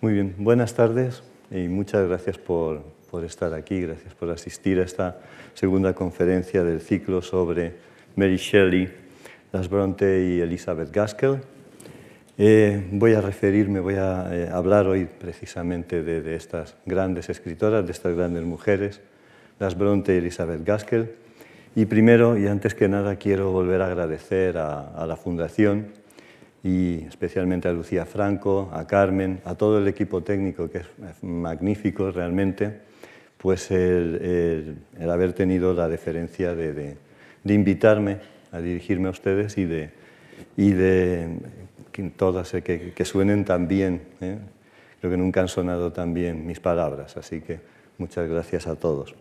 [0.00, 4.84] Muy bien, buenas tardes y muchas gracias por, por, estar aquí, gracias por asistir a
[4.84, 5.18] esta
[5.54, 7.72] segunda conferencia del ciclo sobre
[8.14, 8.88] Mary Shelley,
[9.50, 11.40] Las Bronte y Elizabeth Gaskell.
[12.38, 17.84] Eh, voy a referirme, voy a eh, hablar hoy precisamente de, de, estas grandes escritoras,
[17.84, 19.00] de estas grandes mujeres,
[19.58, 21.10] Las Bronte y Elizabeth Gaskell.
[21.74, 25.97] Y primero y antes que nada quiero volver a agradecer a, a la Fundación
[26.68, 30.86] y especialmente a Lucía Franco, a Carmen, a todo el equipo técnico que es
[31.22, 32.80] magnífico realmente,
[33.38, 36.98] pues el, el, haber tenido la deferencia de,
[37.46, 38.18] invitarme
[38.52, 39.88] a dirigirme a ustedes y de,
[41.90, 44.02] que todas que, que suenen tan bien.
[44.20, 44.36] ¿eh?
[45.00, 47.60] Creo que nunca han sonado tan bien mis palabras, así que
[47.96, 49.14] muchas gracias a todos.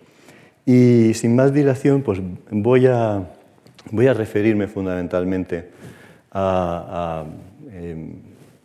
[0.66, 2.20] Y sin más dilación, pues
[2.52, 3.24] voy a
[4.14, 5.78] referirme fundamentalmente
[6.32, 7.26] a,
[7.72, 8.14] eh,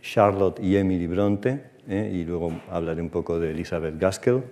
[0.00, 4.42] Charlotte y Emily Bronte, eh, y luego hablaré un poco de Elizabeth Gaskell.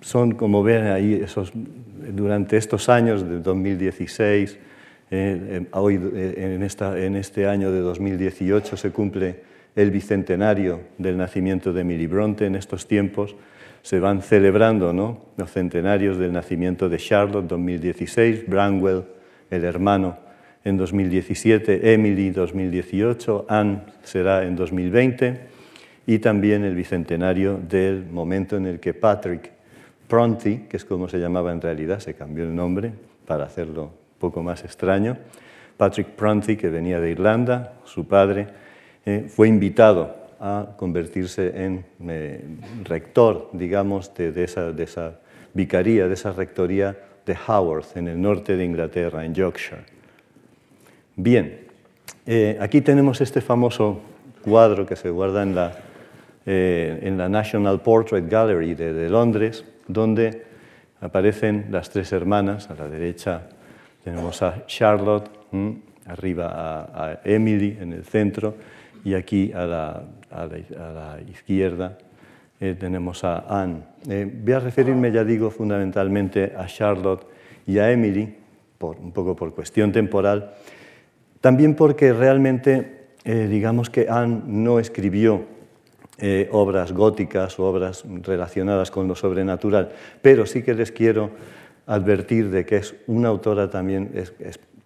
[0.00, 4.58] Son, como ven ahí, esos, durante estos años de 2016,
[5.10, 9.42] eh, hoy en, esta, en este año de 2018 se cumple
[9.76, 12.46] el bicentenario del nacimiento de Emily Bronte.
[12.46, 13.34] En estos tiempos
[13.82, 15.26] se van celebrando ¿no?
[15.36, 19.04] los centenarios del nacimiento de Charlotte, 2016, Branwell,
[19.50, 20.16] el hermano,
[20.64, 25.40] en 2017, Emily 2018, Anne será en 2020
[26.06, 29.52] y también el bicentenario del momento en el que Patrick
[30.08, 32.92] Pronti, que es como se llamaba en realidad, se cambió el nombre
[33.26, 35.18] para hacerlo un poco más extraño,
[35.76, 38.46] Patrick Pronti, que venía de Irlanda, su padre,
[39.04, 42.44] eh, fue invitado a convertirse en eh,
[42.84, 45.18] rector, digamos, de, de, esa, de esa
[45.52, 49.93] vicaría, de esa rectoría de Haworth, en el norte de Inglaterra, en Yorkshire.
[51.16, 51.66] Bien,
[52.26, 54.00] eh, aquí tenemos este famoso
[54.42, 55.72] cuadro que se guarda en la,
[56.44, 60.44] eh, en la National Portrait Gallery de, de, Londres, donde
[61.00, 62.68] aparecen las tres hermanas.
[62.70, 63.48] A la derecha
[64.02, 65.76] tenemos a Charlotte, ¿m?
[66.06, 68.56] arriba a, a, Emily en el centro,
[69.04, 71.96] y aquí a la, a la, a la izquierda
[72.60, 73.80] eh, tenemos a Anne.
[74.08, 77.26] Eh, voy a referirme, ya digo, fundamentalmente a Charlotte
[77.66, 78.34] y a Emily,
[78.78, 80.54] por, un poco por cuestión temporal,
[81.44, 85.44] también porque realmente, eh, digamos que Anne no escribió
[86.16, 89.90] eh, obras góticas o obras relacionadas con lo sobrenatural,
[90.22, 91.32] pero sí que les quiero
[91.84, 94.10] advertir de que es una autora también,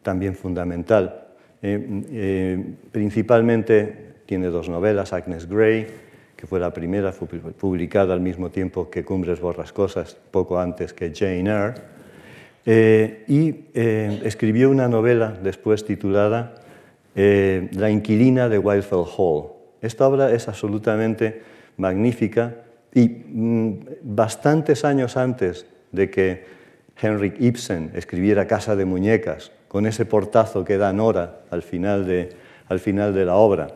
[0.03, 1.29] también fundamental.
[1.63, 5.87] Eh, principalmente tiene dos novelas, Agnes Grey,
[6.35, 11.13] que fue la primera, fue publicada al mismo tiempo que Cumbres Borrascosas, poco antes que
[11.15, 11.98] Jane Eyre,
[12.67, 16.55] eh, y eh, escribió una novela después titulada
[17.15, 19.53] eh, La inquilina de Wildfell Hall.
[19.81, 21.43] Esta obra es absolutamente
[21.77, 22.57] magnífica
[22.95, 26.45] y mm, bastantes años antes de que
[27.01, 32.31] Henrik Ibsen escribiera Casa de Muñecas, con ese portazo que da Nora al final de,
[32.69, 33.69] al final de la obra,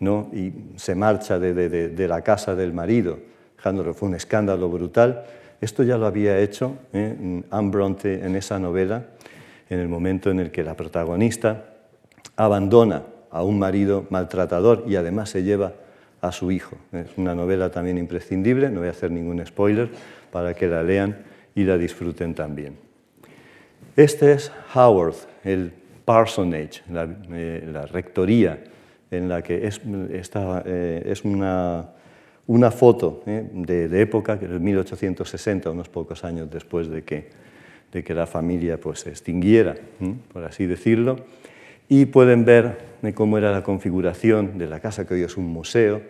[0.00, 0.28] ¿no?
[0.32, 3.18] y se marcha de, de, de la casa del marido,
[3.94, 5.24] fue un escándalo brutal,
[5.60, 7.42] esto ya lo había hecho ¿eh?
[7.50, 9.06] Anne Bronte en esa novela,
[9.70, 11.64] en el momento en el que la protagonista
[12.36, 15.74] abandona a un marido maltratador y además se lleva
[16.20, 16.76] a su hijo.
[16.92, 19.90] Es una novela también imprescindible, no voy a hacer ningún spoiler
[20.30, 21.18] para que la lean
[21.54, 22.76] y la disfruten también.
[23.96, 25.14] Este es Howard,
[25.44, 25.72] el
[26.04, 28.58] parsonage, la, eh, la rectoría
[29.10, 31.90] en la que es, eh, es una
[32.46, 33.48] una foto ¿eh?
[33.52, 37.28] de, de, época, que es 1860, unos pocos años después de que,
[37.92, 40.14] de que la familia pues, se extinguiera, ¿eh?
[40.32, 41.16] por así decirlo,
[41.88, 43.12] y pueden ver ¿eh?
[43.14, 46.02] cómo era la configuración de la casa, que hoy es un museo,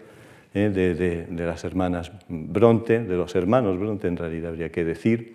[0.55, 5.35] de, de, las hermanas Bronte, de los hermanos Bronte en realidad habría que decir,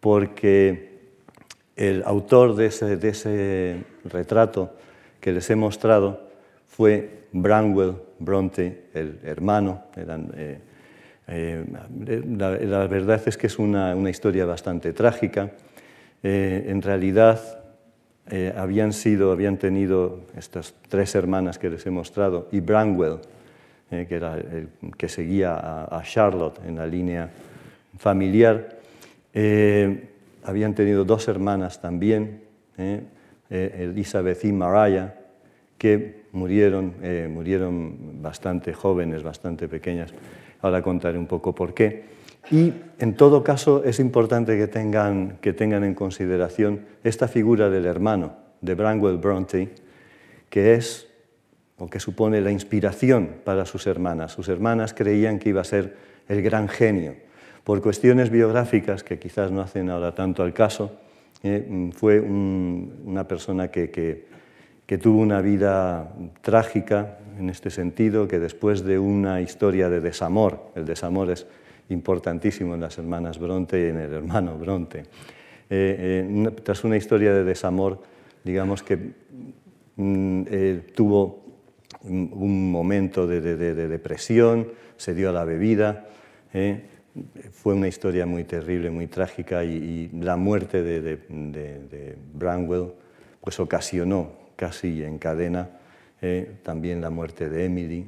[0.00, 0.98] porque
[1.76, 4.74] el autor de ese, de ese retrato
[5.20, 6.28] que les he mostrado
[6.66, 9.84] fue Branwell Bronte, el hermano.
[9.96, 10.58] Eh,
[11.28, 11.64] eh,
[12.36, 15.50] la, verdad es que es una, historia bastante trágica.
[16.22, 17.40] Eh, en realidad
[18.56, 23.20] habían sido, habían tenido estas tres hermanas que les he mostrado y Branwell,
[23.88, 24.68] que era el
[24.98, 27.30] que seguía a, a, Charlotte en la línea
[27.96, 28.76] familiar,
[30.44, 32.42] habían tenido dos hermanas también,
[33.48, 35.17] Elizabeth y Mariah,
[35.78, 40.12] que murieron, eh, murieron bastante jóvenes, bastante pequeñas.
[40.60, 42.04] Ahora contaré un poco por qué.
[42.50, 47.86] Y en todo caso es importante que tengan, que tengan en consideración esta figura del
[47.86, 49.70] hermano de Branwell Bronte,
[50.50, 51.06] que es
[51.78, 54.32] o que supone la inspiración para sus hermanas.
[54.32, 55.94] Sus hermanas creían que iba a ser
[56.26, 57.14] el gran genio.
[57.62, 60.98] Por cuestiones biográficas que quizás no hacen ahora tanto al caso,
[61.42, 64.26] eh, fue una persona que, que,
[64.96, 70.86] tuvo una vida trágica en este sentido, que después de una historia de desamor, el
[70.86, 71.46] desamor es
[71.90, 75.04] importantísimo en las hermanas Bronte y en el hermano Bronte, eh,
[75.68, 78.00] eh, tras una historia de desamor,
[78.42, 78.98] digamos que
[79.96, 80.42] mm,
[80.94, 81.44] tuvo
[82.04, 86.06] un momento de, depresión, se dio a la bebida.
[86.54, 86.80] ¿eh?
[87.52, 92.92] Fue una historia muy terrible, muy trágica y, la muerte de, Branwell
[93.40, 95.70] pues ocasionó casi en cadena
[96.20, 96.56] ¿eh?
[96.62, 98.06] también la muerte de Emily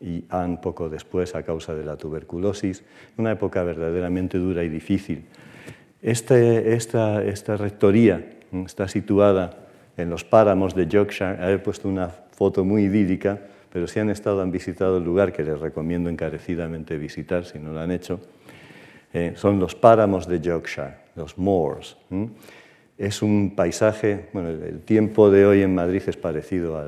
[0.00, 2.82] y Anne poco después a causa de la tuberculosis.
[3.16, 5.24] Una época verdaderamente dura y difícil.
[6.02, 8.24] Este, esta, esta rectoría
[8.64, 9.50] está situada
[9.96, 11.52] en los páramos de Yorkshire.
[11.52, 13.38] He puesto una foto muy idílica,
[13.72, 17.72] pero si han estado, han visitado el lugar que les recomiendo encarecidamente visitar si no
[17.72, 18.20] lo han hecho,
[19.12, 21.96] eh, son los páramos de Yorkshire, los moors.
[22.98, 26.78] Es un paisaje, bueno, el tiempo de hoy en Madrid es parecido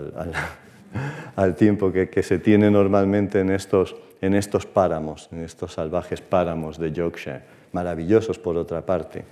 [1.36, 6.78] al, tiempo que, se tiene normalmente en estos, en estos páramos, en estos salvajes páramos
[6.78, 9.24] de Yorkshire, maravillosos por otra parte.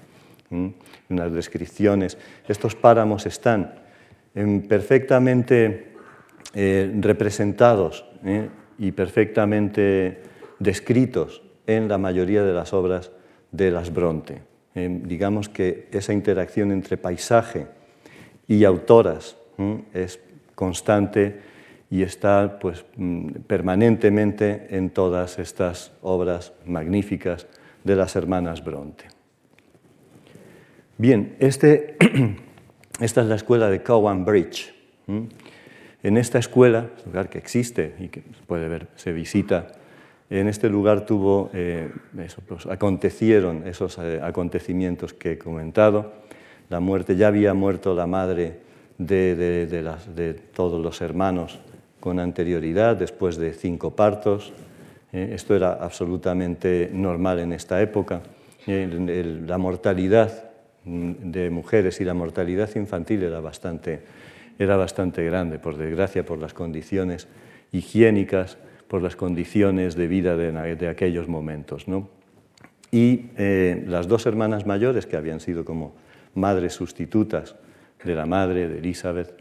[0.50, 2.19] Unas descripciones.
[2.46, 3.75] Estos páramos están
[4.69, 5.94] perfectamente
[6.55, 10.22] eh, representados eh, y perfectamente
[10.58, 13.11] descritos en la mayoría de las obras
[13.50, 14.56] de las Bronte.
[14.76, 17.67] Eh, digamos que esa interacción entre paisaje
[18.46, 19.37] y autoras
[19.94, 20.20] es
[20.55, 21.40] constante
[21.90, 27.46] y está pues, mm, permanentemente en todas estas obras magníficas
[27.84, 29.06] de las hermanas Bronte.
[30.99, 31.96] Bien, este,
[33.00, 34.75] esta es la escuela de Cowan Bridge.
[36.02, 39.69] En esta escuela, lugar que existe y que puede ver, se visita,
[40.31, 41.90] en este lugar tuvo, eh,
[42.49, 46.12] pues, acontecieron esos eh, acontecimientos que he comentado.
[46.69, 48.61] La muerte, ya había muerto la madre
[48.99, 51.58] de, todos los hermanos
[52.00, 54.52] con anterioridad, después de cinco partos.
[55.12, 58.22] Eh, esto era absolutamente normal en esta época.
[58.67, 60.50] la mortalidad
[60.84, 64.00] de mujeres y la mortalidad infantil era bastante
[64.58, 67.29] era bastante grande, por desgracia, por las condiciones
[67.72, 68.56] higiénicas,
[68.88, 71.88] por las condiciones de vida de, aquellos momentos.
[71.88, 72.08] ¿no?
[72.90, 75.94] Y eh, las dos hermanas mayores, que habían sido como
[76.34, 77.56] madres sustitutas
[78.04, 79.34] de la madre de Elizabeth,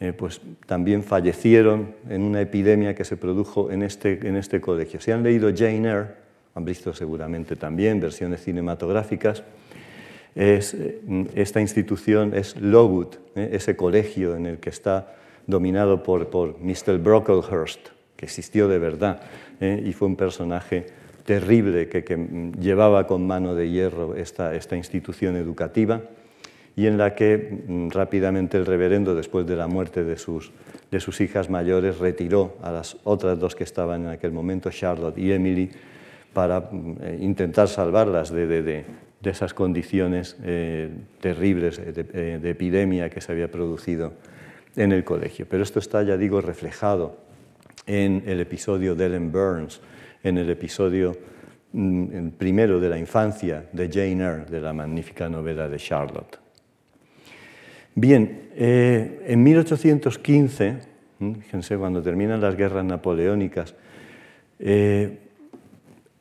[0.00, 5.00] eh, pues también fallecieron en una epidemia que se produjo en este, en este colegio.
[5.00, 6.08] Si han leído Jane Eyre,
[6.54, 9.42] han visto seguramente también versiones cinematográficas,
[10.34, 11.00] es, eh,
[11.34, 15.14] esta institución es Lowood, ese colegio en el que está
[15.46, 16.98] dominado por, por Mr.
[16.98, 17.88] Brocklehurst,
[18.20, 19.22] que existió de verdad
[19.62, 20.84] eh, y fue un personaje
[21.24, 22.02] terrible que,
[22.60, 26.02] llevaba con mano de hierro esta, institución educativa
[26.76, 30.52] y en la que mm, rápidamente el reverendo, después de la muerte de sus,
[30.90, 35.16] de sus hijas mayores, retiró a las otras dos que estaban en aquel momento, Charlotte
[35.16, 35.70] y Emily,
[36.34, 38.84] para mm, intentar salvarlas de, de,
[39.20, 40.90] de esas condiciones eh,
[41.20, 44.12] terribles eh, de, epidemia que se había producido
[44.76, 45.46] en el colegio.
[45.48, 47.29] Pero esto está, ya digo, reflejado
[47.90, 49.80] en el episodio de Ellen Burns,
[50.22, 51.16] en el episodio
[51.72, 56.38] mm, primero de la infancia de Jane Eyre, de la magnífica novela de Charlotte.
[57.96, 60.78] Bien, eh, en 1815,
[61.40, 63.74] fíjense, cuando terminan las guerras napoleónicas,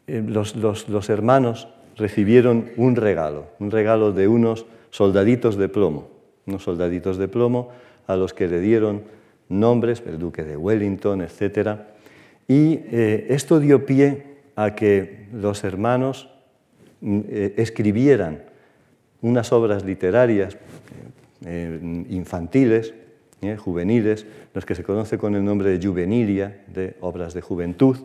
[0.07, 1.67] los, los hermanos
[1.97, 6.09] recibieron un regalo, un regalo de unos soldaditos de plomo,
[6.47, 7.69] unos soldaditos de plomo
[8.07, 9.03] a los que le dieron
[9.49, 11.79] nombres, el duque de Wellington, etc.
[12.47, 16.29] Y eh, esto dio pie a que los hermanos
[17.01, 18.43] mm, eh, escribieran
[19.21, 20.57] unas obras literarias
[21.45, 22.93] eh, infantiles,
[23.57, 27.97] juveniles, las que se conoce con el nombre de juvenilia, de obras de juventud,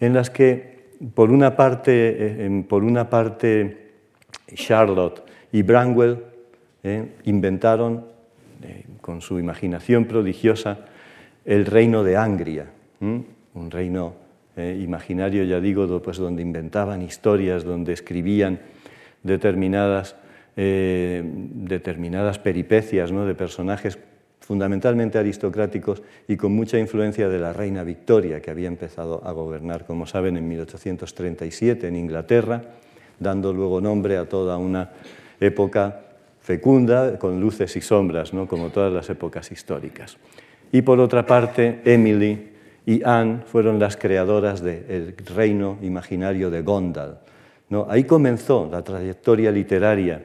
[0.00, 0.80] en las que
[1.14, 3.92] por una parte, por una parte
[4.54, 6.24] Charlotte y Branwell
[7.24, 8.04] inventaron
[9.10, 10.78] con su imaginación prodigiosa
[11.44, 12.66] el reino de Angria,
[13.00, 14.14] un reino
[14.56, 18.60] imaginario, ya digo, pues, donde inventaban historias, donde escribían
[19.24, 20.14] determinadas,
[20.54, 23.26] determinadas peripecias ¿no?
[23.26, 23.98] de personajes
[24.38, 29.86] fundamentalmente aristocráticos y con mucha influencia de la reina Victoria, que había empezado a gobernar,
[29.86, 32.62] como saben, en 1837 en Inglaterra,
[33.18, 34.92] dando luego nombre a toda una
[35.40, 36.02] época
[36.50, 38.48] fecunda, con luces y sombras, ¿no?
[38.48, 40.18] como todas las épocas históricas.
[40.72, 42.50] Y por otra parte, Emily
[42.84, 47.20] y Anne fueron las creadoras del reino imaginario de Gondal.
[47.68, 47.86] ¿no?
[47.88, 50.24] Ahí comenzó la trayectoria literaria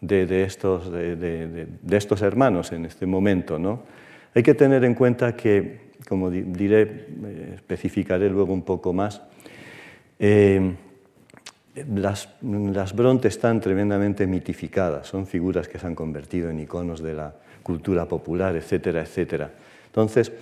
[0.00, 3.58] de, estos, de, estos, hermanos en este momento.
[3.58, 3.82] ¿no?
[4.32, 9.22] Hay que tener en cuenta que, como diré, eh, especificaré luego un poco más,
[10.20, 10.76] eh,
[11.74, 17.14] las, las Bronte están tremendamente mitificadas, son figuras que se han convertido en iconos de
[17.14, 19.50] la cultura popular, etcétera, etcétera.
[19.86, 20.32] Entonces,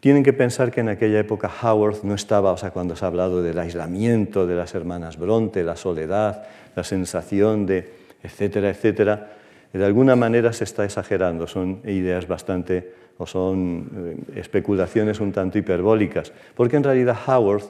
[0.00, 3.08] tienen que pensar que en aquella época Howard no estaba, o sea, cuando se ha
[3.08, 6.44] hablado del aislamiento de las hermanas Bronte, la soledad,
[6.74, 9.32] la sensación de, etcétera, etcétera,
[9.72, 13.90] de alguna manera se está exagerando, son ideas bastante, o son
[14.34, 17.64] eh, especulaciones un tanto hiperbólicas, porque en realidad Howard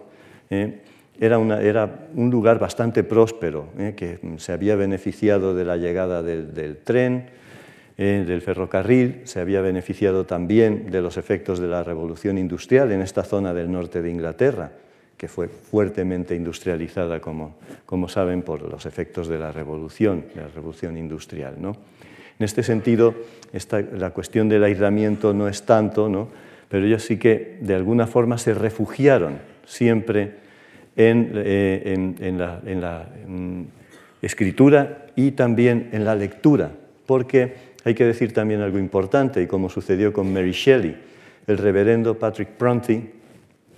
[0.48, 0.80] eh,
[1.20, 7.26] era, un lugar bastante próspero, eh, que se había beneficiado de la llegada del, tren,
[7.98, 13.02] eh, del ferrocarril, se había beneficiado también de los efectos de la revolución industrial en
[13.02, 14.72] esta zona del norte de Inglaterra,
[15.18, 20.96] que fue fuertemente industrializada, como, saben, por los efectos de la revolución, de la revolución
[20.96, 21.56] industrial.
[21.58, 21.74] En
[22.38, 23.14] este sentido,
[23.92, 26.28] la cuestión del aislamiento no es tanto, ¿no?
[26.70, 30.39] pero ellos sí que de alguna forma se refugiaron siempre
[31.02, 33.08] eh, en, la,
[34.20, 36.72] escritura y también en la lectura,
[37.06, 37.54] porque
[37.84, 40.94] hay que decir también algo importante, y como sucedió con Mary Shelley,
[41.46, 42.92] el reverendo Patrick Prunty,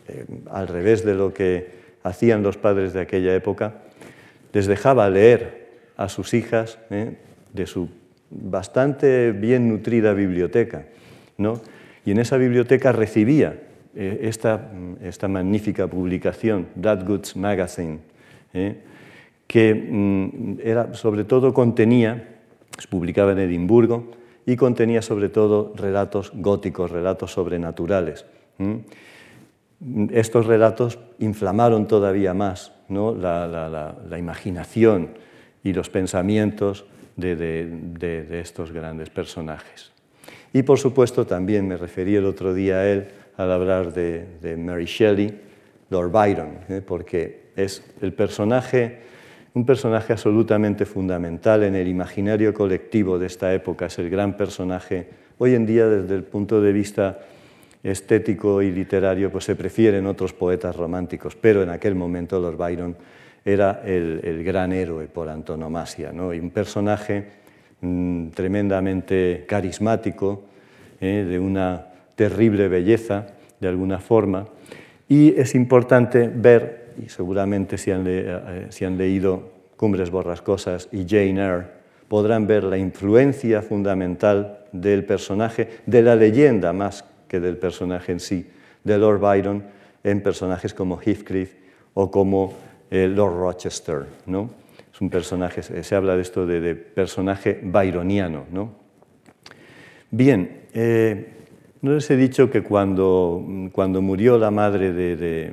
[0.08, 1.68] eh, al revés de lo que
[2.02, 3.74] hacían los padres de aquella época,
[4.52, 7.14] les dejaba leer a sus hijas eh,
[7.52, 7.88] de su
[8.30, 10.86] bastante bien nutrida biblioteca,
[11.38, 11.60] ¿no?
[12.04, 13.60] y en esa biblioteca recibía
[13.94, 14.70] eh, esta,
[15.02, 17.98] esta, magnífica publicación, That Goods Magazine,
[18.54, 18.80] eh,
[19.46, 22.40] que mm, era, sobre todo contenía,
[22.78, 24.12] se publicaba en Edimburgo,
[24.46, 28.24] y contenía sobre todo relatos góticos, relatos sobrenaturales.
[30.10, 33.14] Estos relatos inflamaron todavía más ¿no?
[33.14, 35.10] la, imaginación
[35.62, 36.84] y los pensamientos
[37.16, 39.92] de, de, estos grandes personajes.
[40.52, 44.84] Y por supuesto también me referí el otro día a él, al hablar de, Mary
[44.84, 45.40] Shelley,
[45.90, 46.82] Lord Byron, ¿eh?
[46.86, 49.00] porque es el personaje,
[49.54, 55.08] un personaje absolutamente fundamental en el imaginario colectivo de esta época, es el gran personaje.
[55.38, 57.20] Hoy en día, desde el punto de vista
[57.82, 62.96] estético y literario, pues se prefieren otros poetas románticos, pero en aquel momento Lord Byron
[63.44, 66.32] era el, gran héroe por antonomasia, ¿no?
[66.32, 67.26] y un personaje
[67.80, 70.44] mm, tremendamente carismático,
[71.00, 71.26] ¿eh?
[71.28, 73.26] de una terrible belleza,
[73.60, 74.46] de alguna forma,
[75.08, 81.06] y es importante ver, y seguramente si han, eh, si han leído Cumbres Borrascosas y
[81.08, 81.66] Jane Eyre,
[82.08, 88.20] podrán ver la influencia fundamental del personaje, de la leyenda más que del personaje en
[88.20, 88.46] sí,
[88.84, 89.64] de Lord Byron,
[90.04, 91.54] en personajes como Heathcliff
[91.94, 92.54] o como
[92.90, 94.06] eh, Lord Rochester.
[94.26, 94.50] ¿no?
[94.92, 95.10] Es un
[95.82, 98.44] se habla de esto de, personaje byroniano.
[98.52, 98.72] ¿no?
[100.10, 101.41] Bien, eh,
[101.82, 105.52] no les he dicho que cuando, cuando murió la madre de,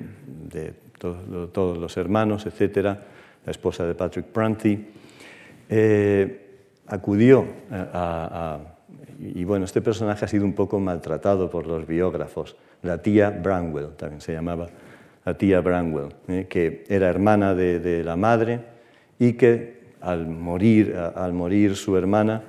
[0.99, 3.03] todos los hermanos, etcétera,
[3.45, 4.87] la esposa de Patrick Prunty,
[5.69, 6.45] eh,
[6.87, 8.59] acudió a,
[9.19, 13.95] y bueno, este personaje ha sido un poco maltratado por los biógrafos, la tía Branwell,
[13.95, 14.67] también se llamaba
[15.25, 18.59] la tía Branwell, eh, que era hermana de, la madre
[19.17, 22.43] y que al morir, al morir su hermana,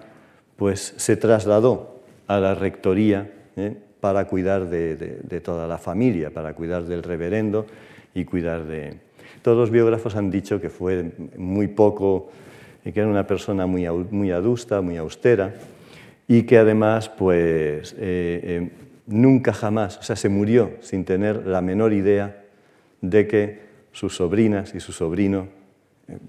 [0.56, 3.76] pues se trasladó a la rectoría ¿eh?
[4.00, 7.66] para cuidar de, toda la familia, para cuidar del reverendo
[8.14, 8.94] y cuidar de...
[9.42, 12.30] Todos los biógrafos han dicho que fue muy poco,
[12.82, 15.54] que era una persona muy, muy adusta, muy austera,
[16.26, 18.70] y que además, pues, eh, eh,
[19.06, 22.44] nunca jamás, o sea, se murió sin tener la menor idea
[23.00, 23.60] de que
[23.92, 25.48] sus sobrinas y su sobrino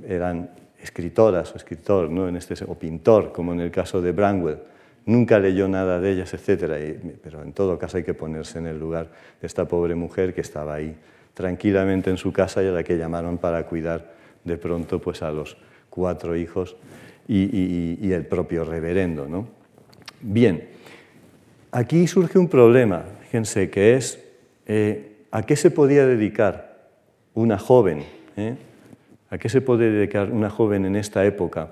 [0.08, 0.50] eran
[0.82, 2.28] escritoras o escritor, ¿no?
[2.28, 4.58] en este, o pintor, como en el caso de Branwell
[5.06, 7.00] nunca leyó nada de ellas, etc.
[7.24, 10.42] pero en todo caso hay que ponerse en el lugar de esta pobre mujer que
[10.42, 10.96] estaba ahí
[11.34, 15.32] tranquilamente en su casa y a la que llamaron para cuidar de pronto pues, a
[15.32, 15.58] los
[15.90, 16.76] cuatro hijos
[17.28, 19.48] y, el propio reverendo.
[20.22, 20.68] Bien,
[21.72, 24.20] aquí surge un problema, fíjense, que es
[24.66, 26.90] eh, a qué se podía dedicar
[27.34, 28.04] una joven,
[28.36, 28.56] ¿eh?
[29.30, 31.72] a qué se puede dedicar una joven en esta época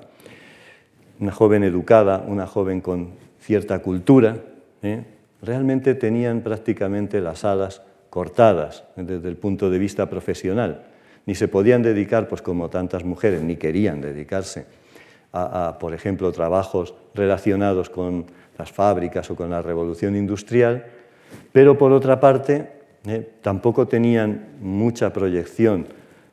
[1.19, 4.38] una joven educada, una joven con cierta cultura,
[4.81, 5.03] ¿eh?
[5.41, 10.83] realmente tenían prácticamente las alas cortadas desde el punto de vista profesional.
[11.25, 14.65] Ni se podían dedicar, pues como tantas mujeres, ni querían dedicarse
[15.31, 18.25] a, por ejemplo, trabajos relacionados con
[18.57, 20.85] las fábricas o con la revolución industrial,
[21.51, 22.71] Pero por otra parte,
[23.41, 25.85] tampoco tenían mucha proyección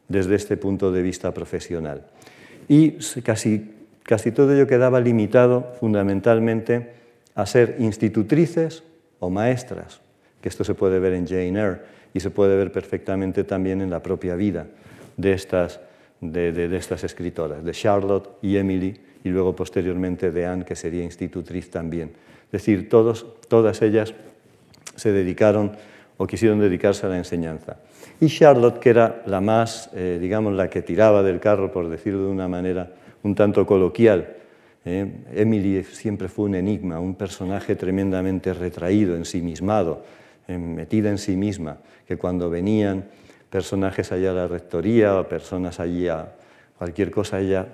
[0.08, 2.06] desde este punto de vista profesional.
[2.68, 3.75] Y casi,
[4.06, 6.92] casi todo ello quedaba limitado fundamentalmente
[7.34, 8.82] a ser institutrices
[9.18, 10.00] o maestras,
[10.40, 11.80] que esto se puede ver en Jane Eyre
[12.14, 14.66] y se puede ver perfectamente también en la propia vida
[15.16, 15.80] de estas,
[16.20, 21.70] de, estas escritoras, de Charlotte y Emily, y luego posteriormente de Anne, que sería institutriz
[21.70, 22.12] también.
[22.46, 24.14] Es decir, todos, todas ellas
[24.94, 25.72] se dedicaron
[26.16, 27.78] o quisieron dedicarse a la enseñanza.
[28.20, 32.26] Y Charlotte, que era la más, eh, digamos, la que tiraba del carro, por decirlo
[32.26, 32.92] de una manera
[33.26, 34.37] un tanto coloquial,
[34.85, 35.11] ¿eh?
[35.35, 40.02] Emily siempre fue un enigma, un personaje tremendamente retraído, ensimismado,
[40.47, 43.04] eh, metida en sí misma, que cuando venían
[43.50, 46.33] personajes allá a la rectoría o personas allí a
[46.78, 47.66] cualquier cosa, ella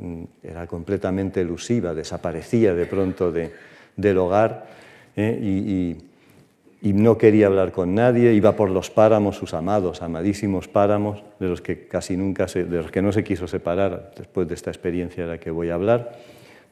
[0.00, 4.66] mm, era completamente elusiva, desaparecía de pronto del hogar
[5.16, 5.96] y y
[6.82, 11.60] no quería hablar con nadie, iba por los páramos, sus amados, amadísimos páramos, de los
[11.60, 15.24] que casi nunca se, de los que no se quiso separar después de esta experiencia
[15.24, 16.12] de la que voy a hablar,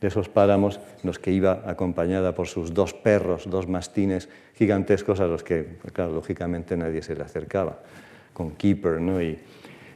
[0.00, 5.20] de esos páramos en los que iba acompañada por sus dos perros, dos mastines gigantescos
[5.20, 7.78] a los que, claro, lógicamente nadie se le acercaba,
[8.32, 9.23] con Keeper, ¿no?
[9.23, 9.38] y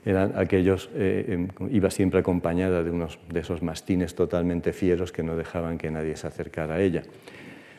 [0.05, 5.23] eran aquellos, eh, em, iba siempre acompañada de, unos, de esos mastines totalmente fieros que
[5.23, 7.03] no dejaban que nadie se acercara a ella.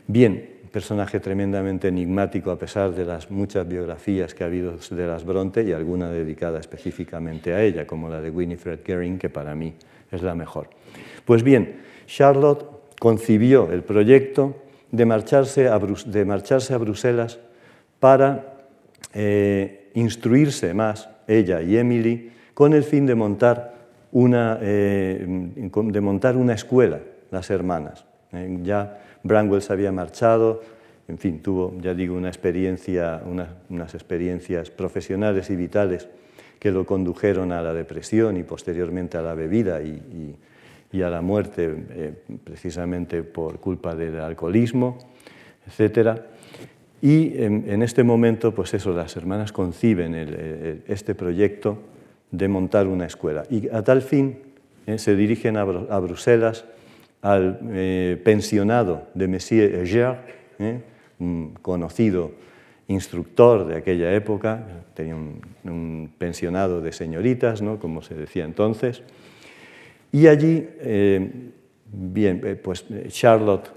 [0.05, 5.25] Bien, personaje tremendamente enigmático a pesar de las muchas biografías que ha habido de las
[5.25, 9.73] Bronte y alguna dedicada específicamente a ella, como la de Winifred Gering, que para mí
[10.11, 10.69] es la mejor.
[11.25, 12.65] Pues bien, Charlotte
[12.99, 14.55] concibió el proyecto
[14.91, 17.39] de marcharse a, de marcharse a Bruselas
[17.99, 18.57] para
[19.13, 23.75] eh, instruirse más, ella y Emily, con el fin de montar
[24.11, 26.99] una, eh, de montar una escuela,
[27.31, 28.05] las hermanas.
[28.31, 30.61] Eh, ya Branwell se había marchado,
[31.07, 33.21] en fin, tuvo, ya digo, una experiencia,
[33.69, 36.07] unas experiencias profesionales y vitales
[36.59, 40.35] que lo condujeron a la depresión y posteriormente a la bebida y,
[41.01, 42.13] a la muerte eh,
[42.43, 44.97] precisamente por culpa del alcoholismo,
[45.67, 46.19] etc.
[47.01, 50.13] Y en, este momento, pues eso, las hermanas conciben
[50.87, 51.77] este proyecto
[52.31, 53.43] de montar una escuela.
[53.49, 54.39] Y a tal fin
[54.85, 56.65] eh, se dirigen a Bruselas
[57.21, 60.17] al eh, pensionado de Monsieur Eger,
[60.59, 60.81] eh,
[61.19, 62.31] un conocido
[62.87, 67.77] instructor de aquella época, tenía un, pensionado de señoritas, ¿no?
[67.77, 69.03] como se decía entonces,
[70.11, 71.51] y allí, eh,
[71.91, 73.69] bien, pues Charlotte,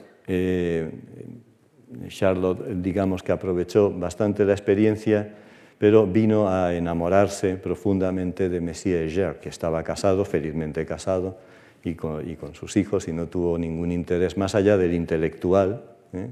[2.09, 5.35] Charlotte, digamos que aprovechó bastante la experiencia,
[5.77, 11.37] pero vino a enamorarse profundamente de Monsieur Eger, que estaba casado, felizmente casado,
[11.85, 16.29] y con, sus hijos y no tuvo ningún interés más allá del intelectual ¿eh?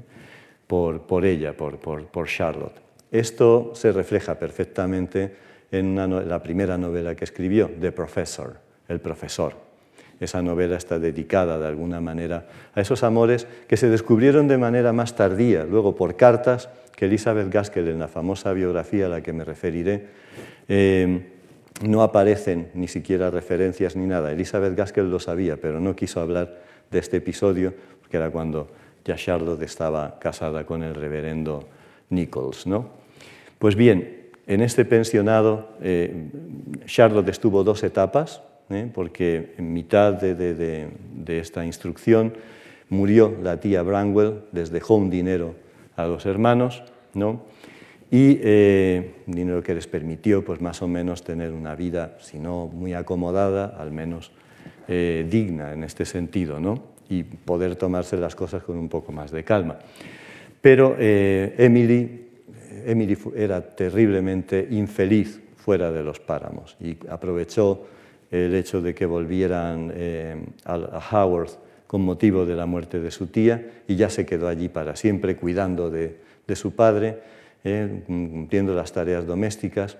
[0.67, 2.79] por, por, ella, por, por, Charlotte.
[3.11, 5.35] Esto se refleja perfectamente
[5.71, 9.53] en la primera novela que escribió, The Professor, El Profesor.
[10.19, 14.93] Esa novela está dedicada de alguna manera a esos amores que se descubrieron de manera
[14.93, 19.33] más tardía, luego por cartas que Elizabeth Gaskell en la famosa biografía a la que
[19.33, 20.05] me referiré,
[20.67, 21.40] eh,
[21.83, 24.31] no aparecen ni siquiera referencias ni nada.
[24.31, 28.67] Elizabeth Gaskell lo sabía, pero no quiso hablar de este episodio, porque era cuando
[29.05, 31.67] ya Charlotte estaba casada con el reverendo
[32.09, 32.67] Nichols.
[32.67, 32.89] ¿no?
[33.57, 36.29] Pues bien, en este pensionado eh,
[36.85, 38.89] Charlotte estuvo dos etapas, ¿eh?
[38.93, 42.33] porque en mitad de, de, esta instrucción
[42.89, 45.55] murió la tía Branwell, les dejó un dinero
[45.95, 47.43] a los hermanos, ¿no?
[48.11, 52.67] Y eh, dinero que les permitió pues más o menos tener una vida, si no
[52.67, 54.33] muy acomodada, al menos
[54.89, 56.91] eh, digna en este sentido, ¿no?
[57.09, 59.79] y poder tomarse las cosas con un poco más de calma.
[60.59, 62.27] Pero eh, Emily,
[62.85, 67.85] Emily era terriblemente infeliz fuera de los páramos y aprovechó
[68.29, 69.93] el hecho de que volvieran
[70.65, 71.49] a Howard
[71.85, 75.35] con motivo de la muerte de su tía y ya se quedó allí para siempre
[75.35, 76.15] cuidando de
[76.55, 77.19] su padre
[77.63, 79.97] eh, cumpliendo las tareas domésticas.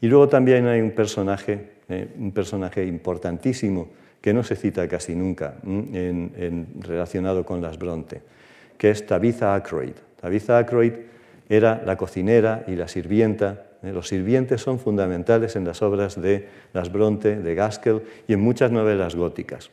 [0.00, 3.88] Y luego también hay un personaje, eh, un personaje importantísimo
[4.20, 5.56] que no se cita casi nunca
[6.80, 8.22] relacionado con las Bronte,
[8.78, 9.94] que es Tabitha Ackroyd.
[10.20, 10.92] Tabitha Ackroyd
[11.48, 13.64] era la cocinera y la sirvienta.
[13.82, 18.40] Eh, los sirvientes son fundamentales en las obras de las Bronte, de Gaskell y en
[18.40, 19.70] muchas novelas góticas.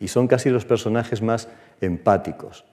[0.00, 1.48] Y son casi los personajes más
[1.80, 2.64] empáticos.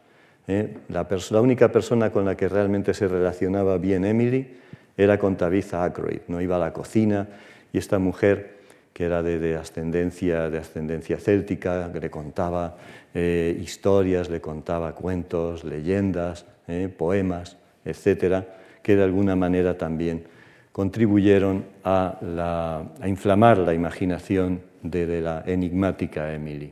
[0.50, 0.78] ¿Eh?
[0.90, 1.08] La,
[1.42, 4.58] única persona con la que realmente se relacionaba bien Emily
[4.98, 6.22] era con Tabitha Ackroyd.
[6.28, 7.28] No iba a la cocina
[7.72, 8.60] y esta mujer,
[8.92, 12.76] que era de, ascendencia, de ascendencia céltica, le contaba
[13.14, 18.46] eh, historias, le contaba cuentos, leyendas, eh, poemas etcétera,
[18.82, 20.24] que de alguna manera también
[20.72, 26.72] contribuyeron a, inflamar la imaginación de, la enigmática Emily.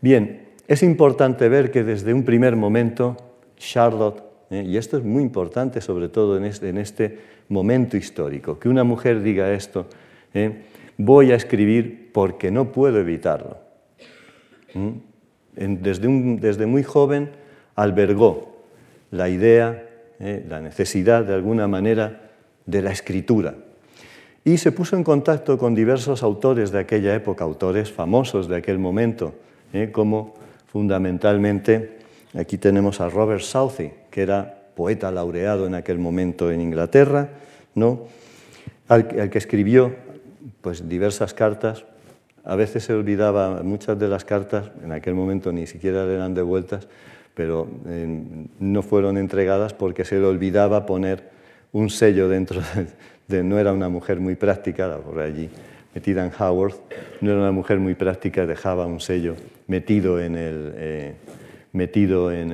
[0.00, 3.18] Bien, es importante ver que desde un primer momento
[3.58, 4.64] Charlotte, ¿eh?
[4.66, 9.22] y esto es muy importante sobre todo en este, este, momento histórico, que una mujer
[9.22, 9.86] diga esto,
[10.32, 10.62] ¿eh?
[10.96, 13.58] voy a escribir porque no puedo evitarlo.
[15.54, 16.08] Desde,
[16.40, 17.28] desde, muy joven
[17.74, 18.64] albergó
[19.10, 19.86] la idea,
[20.18, 20.42] ¿eh?
[20.48, 22.30] la necesidad de alguna manera
[22.64, 23.56] de la escritura.
[24.42, 28.78] Y se puso en contacto con diversos autores de aquella época, autores famosos de aquel
[28.78, 29.34] momento,
[29.92, 30.41] como
[30.72, 31.98] fundamentalmente,
[32.32, 37.28] aquí tenemos a Robert Southey, que era poeta laureado en aquel momento en Inglaterra,
[37.74, 38.06] ¿no?
[38.88, 39.94] al, que escribió
[40.62, 41.84] pues, diversas cartas.
[42.42, 46.88] A veces se olvidaba, muchas de las cartas en aquel momento ni siquiera eran devueltas,
[47.34, 48.24] pero eh,
[48.58, 51.28] no fueron entregadas porque se le olvidaba poner
[51.72, 52.62] un sello dentro
[53.28, 55.50] de, no era una mujer muy práctica, por allí
[55.94, 56.76] metida en Howard,
[57.20, 59.36] no era una mujer muy práctica, dejaba un sello
[59.72, 61.14] metido en el, eh,
[61.72, 62.52] metido en,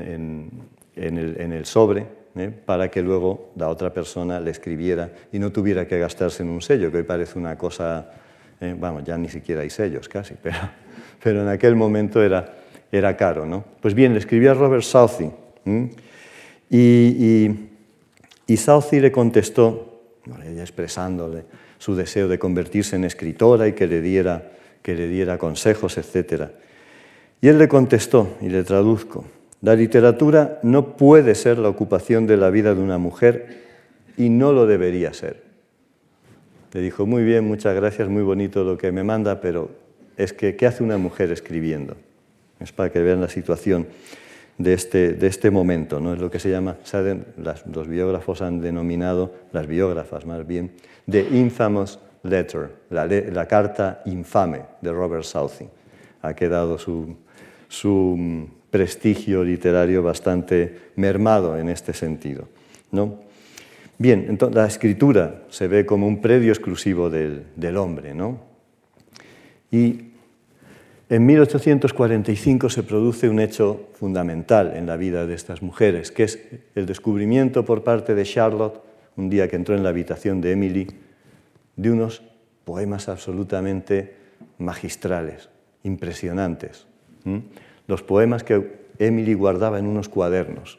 [0.96, 2.50] el, sobre ¿eh?
[2.64, 6.62] para que luego la otra persona le escribiera y no tuviera que gastarse en un
[6.62, 8.12] sello, que hoy parece una cosa,
[8.60, 10.58] eh, vamos, ya ni siquiera hay sellos casi, pero,
[11.22, 12.54] pero en aquel momento era,
[12.92, 13.44] era caro.
[13.44, 13.64] ¿no?
[13.80, 15.30] Pues bien, le escribía Robert Southey
[16.70, 17.68] y
[18.48, 20.00] y Southey le contestó,
[20.42, 21.44] ella expresándole
[21.76, 26.44] su deseo de convertirse en escritora y que le diera, que le diera consejos, etc.
[27.40, 29.24] Y él le contestó, y le traduzco,
[29.60, 33.64] la literatura no puede ser la ocupación de la vida de una mujer
[34.16, 35.42] y no lo debería ser.
[36.72, 39.70] Le dijo, muy bien, muchas gracias, muy bonito lo que me manda, pero
[40.16, 41.96] es que, ¿qué hace una mujer escribiendo?
[42.60, 43.86] Es para que vean la situación
[44.58, 46.12] de este, de este momento, ¿no?
[46.12, 46.76] es lo que se llama,
[47.72, 50.72] los biógrafos han denominado, las biógrafas más bien,
[51.08, 55.68] The Infamous Letter, la, carta infame de Robert Southey.
[56.22, 57.16] Ha quedado su,
[57.68, 62.48] su mm, prestigio literario bastante mermado en este sentido.
[62.90, 63.28] ¿no?
[63.98, 68.38] Bien, entonces la escritura se ve como un predio exclusivo del, hombre, ¿no?
[69.72, 70.12] Y
[71.08, 76.38] en 1845 se produce un hecho fundamental en la vida de estas mujeres, que es
[76.76, 78.80] el descubrimiento por parte de Charlotte,
[79.16, 80.86] un día que entró en la habitación de Emily,
[81.74, 82.22] de unos
[82.64, 84.14] poemas absolutamente
[84.58, 85.48] magistrales,
[85.82, 86.86] impresionantes.
[87.86, 90.78] Los poemas que Emily guardaba en unos cuadernos.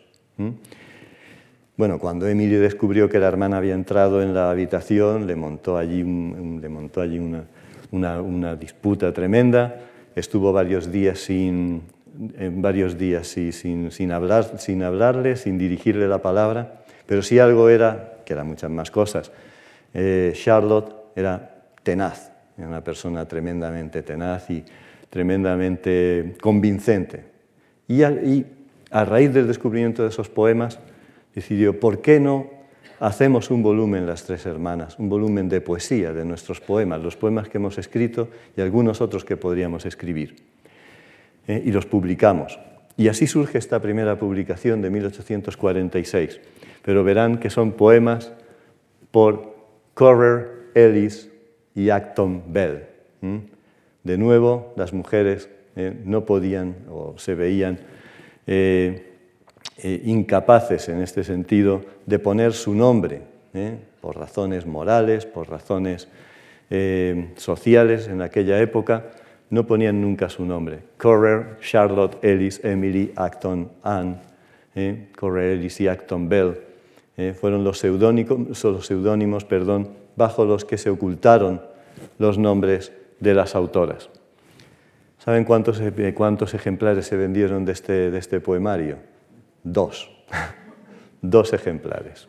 [1.78, 6.04] Bueno, cuando Emily descubrió que la hermana había entrado en la habitación, le montó allí,
[6.04, 7.20] le montó allí
[7.92, 9.82] una disputa tremenda.
[10.16, 11.84] Estuvo varios días sin,
[12.52, 18.18] varios días sin, sin, hablar, sin hablarle, sin dirigirle la palabra, pero si algo era,
[18.26, 19.32] que eran muchas más cosas,
[19.94, 24.64] eh, Charlotte era tenaz, era una persona tremendamente tenaz y
[25.10, 27.26] tremendamente convincente.
[27.88, 30.80] Y a raíz del descubrimiento de esos poemas,
[31.34, 32.60] decidió, ¿por qué no
[33.00, 37.50] hacemos un volumen, las tres hermanas, un volumen de poesía de nuestros poemas, los poemas
[37.50, 40.36] que hemos escrito y algunos otros que podríamos escribir.
[41.48, 41.62] ¿eh?
[41.66, 42.60] Y los publicamos.
[42.98, 46.42] Y así surge esta primera publicación de 1846.
[46.84, 48.34] Pero verán que son poemas
[49.12, 49.56] por
[49.94, 51.30] Correr, Ellis
[51.76, 52.84] y Acton Bell.
[54.04, 55.94] De nuevo, las mujeres ¿eh?
[56.06, 57.80] no podían o se veían
[58.48, 59.14] eh,
[59.78, 63.22] eh, incapaces en este sentido de poner su nombre,
[64.00, 66.08] por razones morales, por razones
[67.36, 69.08] sociales en aquella época,
[69.50, 70.80] no ponían nunca su nombre.
[70.98, 74.18] Correr, Charlotte, Ellis, Emily, Acton, Anne,
[75.18, 76.60] Correr, Ellis y Acton Bell
[77.34, 81.62] fueron los los seudónimos perdón, bajo los que se ocultaron
[82.20, 84.10] los nombres de las autoras.
[85.18, 85.82] ¿Saben cuántos,
[86.16, 88.98] cuántos ejemplares se vendieron de este, de este poemario?
[89.64, 90.10] dos,
[91.22, 92.28] dos ejemplares.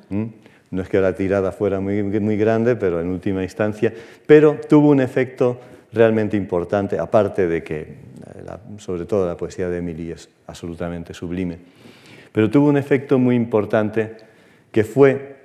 [0.70, 3.92] No es que la tirada fuera muy, muy grande, pero en última instancia,
[4.26, 5.58] pero tuvo un efecto
[5.92, 7.96] realmente importante, aparte de que, eh,
[8.78, 11.58] sobre todo la poesía de Emily es absolutamente sublime,
[12.30, 14.16] pero tuvo un efecto muy importante
[14.70, 15.39] que fue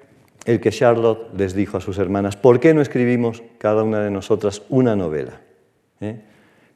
[0.45, 4.11] el que Charlotte les dijo a sus hermanas, ¿por qué no escribimos cada una de
[4.11, 5.41] nosotras una novela?
[5.99, 6.21] ¿Eh?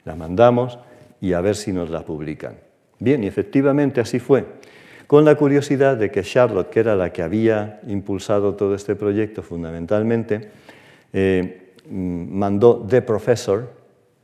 [0.05, 0.79] La mandamos
[1.21, 2.57] y a ver si nos la publican.
[2.99, 4.45] Bien, y efectivamente así fue
[5.09, 9.41] con la curiosidad de que Charlotte, que era la que había impulsado todo este proyecto
[9.41, 10.51] fundamentalmente,
[11.13, 13.71] eh, mandó The Professor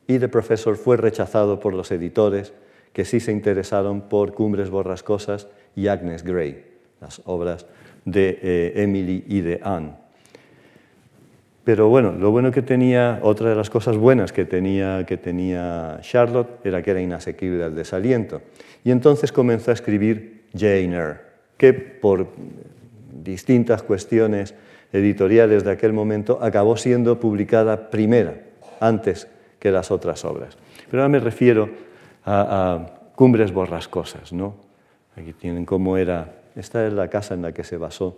[0.05, 2.53] y The Professor fue rechazado por los editores
[2.93, 6.63] que sí se interesaron por Cumbres Borrascosas y Agnes Grey,
[7.01, 7.65] las obras
[8.05, 9.93] de eh, Emily y de Anne.
[11.65, 15.97] Pero bueno, lo bueno que tenía, otra de las cosas buenas que tenía, que tenía
[16.01, 18.43] Charlotte era que era inasequible al desaliento.
[18.83, 21.17] Y entonces comenzó a escribir Jane Eyre,
[21.57, 22.27] que por
[23.23, 24.53] distintas cuestiones
[24.93, 28.35] editoriales de aquel momento acabó siendo publicada primera,
[28.79, 29.27] antes
[29.59, 30.57] que las otras obras.
[30.89, 31.69] Pero ahora me refiero
[32.25, 34.55] a, Cumbres Borrascosas, ¿no?
[35.15, 38.17] Aquí tienen cómo era, esta es la casa en la que se basó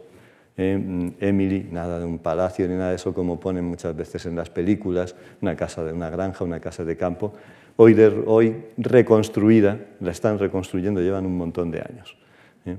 [0.60, 4.36] eh, Emily, nada de un palacio ni nada de eso como ponen muchas veces en
[4.36, 7.34] las películas, una casa de una granja, una casa de campo,
[7.76, 7.95] hoy,
[8.26, 12.17] hoy reconstruida, la están reconstruyendo, llevan un montón de años.
[12.65, 12.76] ¿eh?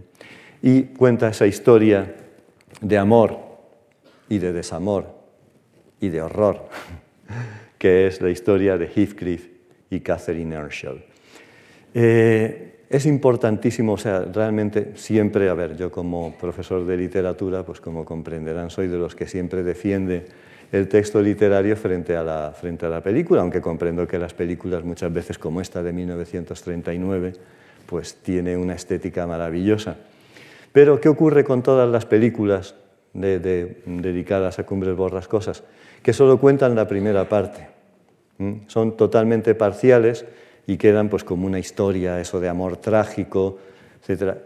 [0.60, 2.16] Y cuenta esa historia
[2.80, 3.38] de amor
[4.28, 5.14] y de desamor
[6.00, 6.68] y de horror,
[7.78, 9.48] que es la historia de Heathcliff
[9.88, 10.98] y Catherine Earnshaw.
[11.94, 17.80] Eh, es importantísimo, o sea, realmente siempre, a ver, yo como profesor de literatura, pues
[17.80, 20.24] como comprenderán, soy de los que siempre defiende
[20.72, 24.84] el texto literario frente a la, frente a la película, aunque comprendo que las películas
[24.84, 27.32] muchas veces, como esta de 1939,
[27.86, 29.96] pues tiene una estética maravillosa.
[30.72, 32.74] Pero, ¿qué ocurre con todas las películas
[33.14, 35.64] dedicadas a Cumbres Borrascosas?
[36.02, 37.68] Que solo cuentan la primera parte.
[38.66, 40.26] Son totalmente parciales
[40.68, 43.58] y quedan pues como una historia, eso de amor trágico,
[44.06, 44.36] etc.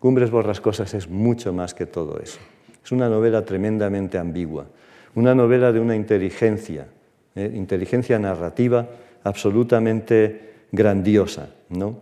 [0.00, 2.40] Cumbres borrascosas es mucho más que todo eso.
[2.84, 4.66] Es una novela tremendamente ambigua,
[5.14, 6.88] una novela de una inteligencia,
[7.36, 7.52] ¿eh?
[7.54, 8.88] inteligencia narrativa
[9.22, 11.98] absolutamente grandiosa, ¿no?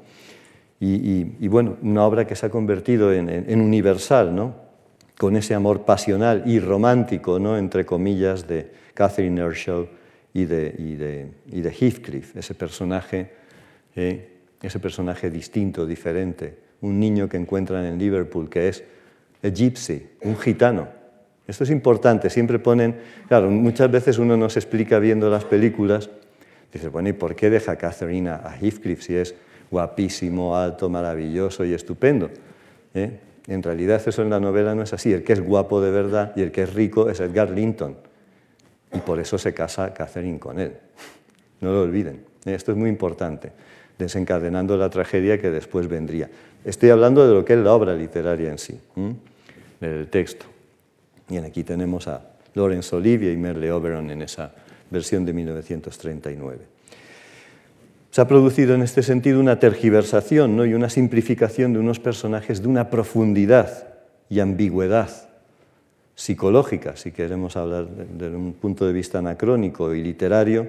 [0.81, 4.55] Y, bueno, una obra que se ha convertido en, universal, ¿no?
[5.19, 7.59] con ese amor pasional y romántico, ¿no?
[7.59, 9.89] entre comillas, de Catherine Earnshaw
[10.33, 13.38] y de, y de, y de Heathcliff, ese personaje
[13.99, 14.29] ¿eh?
[14.63, 18.85] ese personaje distinto, diferente, un niño que encuentran en Liverpool que es
[19.43, 20.89] a gypsy, un gitano.
[21.47, 26.11] Esto es importante, siempre ponen, claro, muchas veces uno nos explica viendo las películas,
[26.73, 29.35] dice, bueno, ¿y por qué deja Catherine a Heathcliff si es
[29.71, 32.31] guapísimo, alto, maravilloso y estupendo?
[32.95, 33.19] ¿Eh?
[33.47, 36.33] En realidad eso en la novela no es así, el que es guapo de verdad
[36.37, 37.97] y el que es rico es Edgar Linton,
[38.93, 40.73] y por eso se casa Catherine con él.
[41.61, 42.55] No lo olviden, ¿eh?
[42.55, 43.53] esto es muy importante
[43.99, 46.31] desencadenando la tragedia que después vendría.
[46.65, 48.79] Estoy hablando de lo que es la obra literaria en sí,
[49.81, 50.47] del texto.
[51.29, 52.23] Y aquí tenemos a
[52.55, 54.53] Laurence Olivier y Merle Oberon en esa
[54.91, 56.59] versión de 1939.
[58.11, 60.65] Se ha producido en este sentido una tergiversación ¿no?
[60.65, 63.89] y una simplificación de unos personajes de una profundidad
[64.31, 65.29] y ambigüedad
[66.15, 70.67] psicológica, si queremos hablar desde un punto de vista anacrónico y literario,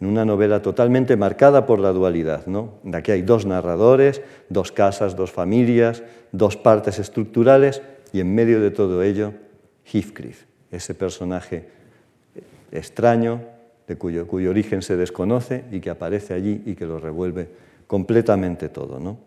[0.00, 2.46] en una novela totalmente marcada por la dualidad.
[2.46, 2.74] ¿no?
[2.92, 7.82] Aquí hay dos narradores, dos casas, dos familias, dos partes estructurales
[8.12, 9.32] y en medio de todo ello
[9.84, 11.68] Heathcliff, ese personaje
[12.72, 13.40] extraño,
[13.86, 17.48] de cuyo, cuyo, origen se desconoce y que aparece allí y que lo revuelve
[17.86, 18.98] completamente todo.
[18.98, 19.18] ¿no?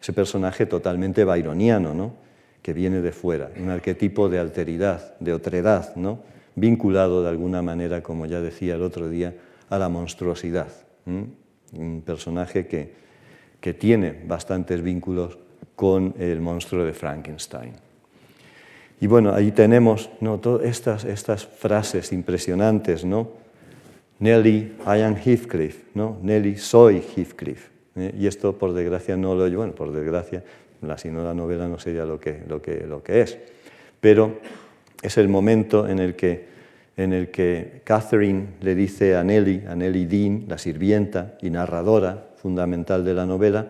[0.00, 2.14] Ese personaje totalmente byroniano, ¿no?
[2.60, 6.18] que viene de fuera, un arquetipo de alteridad, de otredad, ¿no?
[6.56, 9.34] vinculado de alguna manera, como ya decía el otro día,
[9.70, 10.68] a la monstruosidad.
[11.06, 12.92] Un personaje que,
[13.60, 15.38] que, tiene bastantes vínculos
[15.74, 17.72] con el monstruo de Frankenstein.
[19.00, 20.38] Y bueno, ahí tenemos ¿no?
[20.38, 23.28] Todas estas, estas frases impresionantes, ¿no?
[24.18, 26.18] Nelly, I am Heathcliff, ¿no?
[26.22, 27.68] Nelly, soy Heathcliff.
[27.94, 28.12] ¿eh?
[28.18, 30.42] Y esto, por desgracia, no lo bueno, por desgracia,
[30.96, 33.38] si no la novela no sería lo que, lo, que, lo que es.
[34.00, 34.38] Pero
[35.02, 36.57] es el momento en el que
[36.98, 42.30] en el que Catherine le dice a Nelly, a Nelly Dean, la sirvienta y narradora
[42.36, 43.68] fundamental de la novela,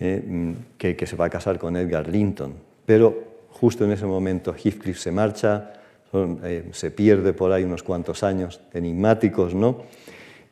[0.00, 2.54] eh, que, se va a casar con Edgar Linton.
[2.84, 5.72] Pero justo en ese momento Heathcliff se marcha,
[6.42, 9.84] eh, se pierde por ahí unos cuantos años enigmáticos, ¿no?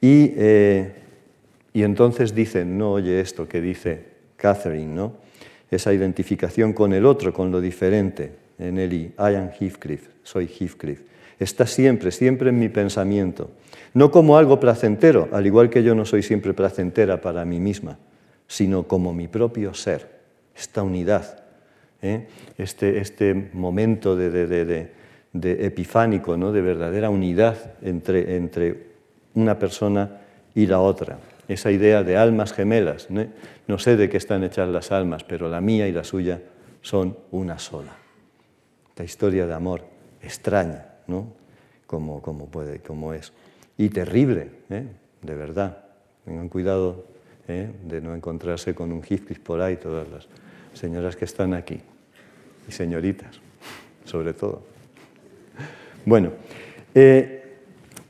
[0.00, 0.92] Y, eh,
[1.72, 4.04] y entonces dicen, no oye esto que dice
[4.36, 5.14] Catherine, ¿no?
[5.68, 8.32] Esa identificación con el otro, con lo diferente.
[8.58, 11.09] Nelly, I am Heathcliff, soy Heathcliff
[11.40, 13.50] está siempre, siempre en mi pensamiento.
[13.94, 17.98] No como algo placentero, al igual que yo no soy siempre placentera para mí misma,
[18.46, 20.20] sino como mi propio ser,
[20.54, 21.42] esta unidad,
[22.02, 22.28] ¿eh?
[22.58, 24.92] este, este, momento de,
[25.32, 26.52] epifánico, ¿no?
[26.52, 28.90] de verdadera unidad entre, entre,
[29.34, 30.20] una persona
[30.54, 31.18] y la otra.
[31.48, 33.08] Esa idea de almas gemelas.
[33.66, 36.40] no sé de qué están hechas las almas, pero la mía y la suya
[36.82, 37.96] son una sola.
[38.88, 39.84] Esta historia de amor
[40.22, 40.89] extraña,
[41.86, 43.32] como, puede, como es.
[43.76, 44.84] Y terrible, ¿eh?
[45.22, 45.78] de verdad.
[46.24, 47.04] Tengan cuidado
[47.48, 47.70] ¿eh?
[47.84, 50.28] de no encontrarse con un Heathcliff por ahí, todas las
[50.74, 51.80] señoras que están aquí,
[52.68, 53.40] y señoritas,
[54.04, 54.62] sobre todo.
[56.04, 56.30] Bueno,
[56.94, 57.58] eh,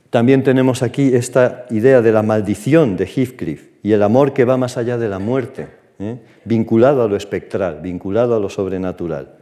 [0.09, 4.57] también tenemos aquí esta idea de la maldición de Heathcliff y el amor que va
[4.57, 5.67] más allá de la muerte,
[6.45, 9.40] vinculado a lo espectral, vinculado a lo sobrenatural.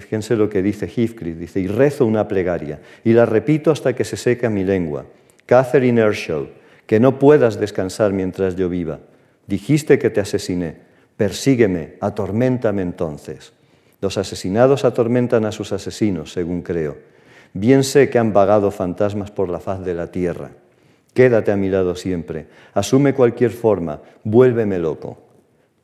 [0.00, 4.04] Fíjense lo que dice Heathcliff, dice, y rezo una plegaria, y la repito hasta que
[4.04, 5.04] se seca mi lengua.
[5.46, 6.48] Catherine Ershaw,
[6.86, 9.00] que no puedas descansar mientras yo viva.
[9.46, 10.76] Dijiste que te asesiné,
[11.16, 13.52] persígueme, atorméntame entonces.
[14.00, 16.96] Los asesinados atormentan a sus asesinos, según creo.
[17.52, 20.50] Bien sé que han vagado fantasmas por la faz de la tierra.
[21.14, 25.18] Quédate a mi lado siempre, asume cualquier forma, vuélveme loco,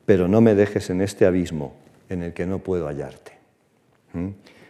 [0.05, 1.75] pero no me dejes en este abismo
[2.09, 3.38] en el que no puedo hallarte.
[4.13, 4.27] ¿Mm?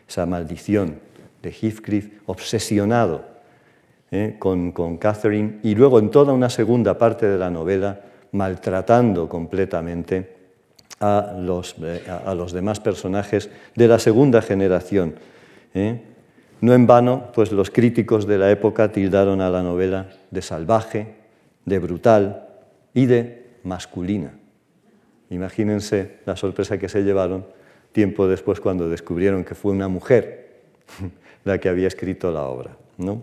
[0.08, 0.99] Esa maldición
[1.41, 3.25] de Heathcliff obsesionado
[4.12, 4.36] ¿eh?
[4.39, 10.38] con, Catherine y luego en toda una segunda parte de la novela maltratando completamente
[10.99, 15.15] a los, eh, a los demás personajes de la segunda generación.
[15.73, 16.02] ¿eh?
[16.62, 21.15] No en vano, pues los críticos de la época tildaron a la novela de salvaje,
[21.65, 22.47] de brutal
[22.93, 24.34] y de masculina.
[25.30, 27.45] Imagínense la sorpresa que se llevaron
[27.99, 30.62] tiempo después cuando descubrieron que fue una mujer
[31.43, 32.77] la que había escrito la obra.
[32.97, 33.21] ¿no?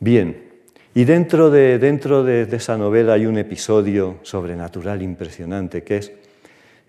[0.00, 0.50] Bien,
[0.94, 6.12] y dentro, de, dentro de, esa novela hay un episodio sobrenatural impresionante que es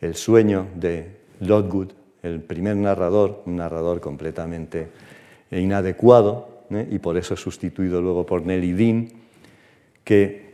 [0.02, 1.08] el sueño de
[1.40, 1.94] Lotwood,
[2.24, 4.90] el primer narrador, un narrador completamente
[5.52, 6.90] inadecuado, ¿eh?
[6.92, 9.08] y por eso es sustituido luego por Nelly Dean,
[10.04, 10.49] que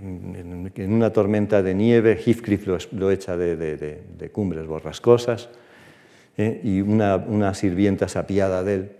[0.00, 5.48] en, una tormenta de nieve Heathcliff lo, echa de, cumbres borrascosas,
[6.36, 6.60] ¿eh?
[6.62, 8.90] y una, una, sirvienta se apiada de él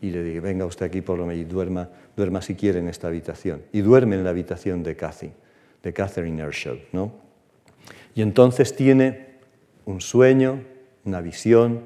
[0.00, 3.08] y le dice, venga usted aquí por lo menos duerma, duerma si quiere en esta
[3.08, 3.62] habitación.
[3.72, 5.30] Y duerme en la habitación de Cathy,
[5.82, 6.78] de Catherine Ershaw.
[6.92, 7.12] ¿no?
[8.14, 9.26] Y entonces tiene
[9.84, 10.64] un sueño,
[11.04, 11.82] una visión,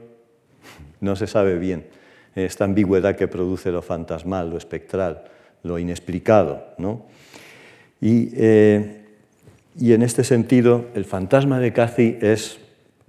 [1.00, 1.87] no se sabe bien
[2.35, 5.24] esta ambigüedad que produce lo fantasmal, lo espectral,
[5.62, 6.64] lo inexplicado.
[6.79, 7.07] ¿no?
[8.01, 9.05] Y, eh,
[9.79, 12.59] y, en este sentido, el fantasma de Cathy es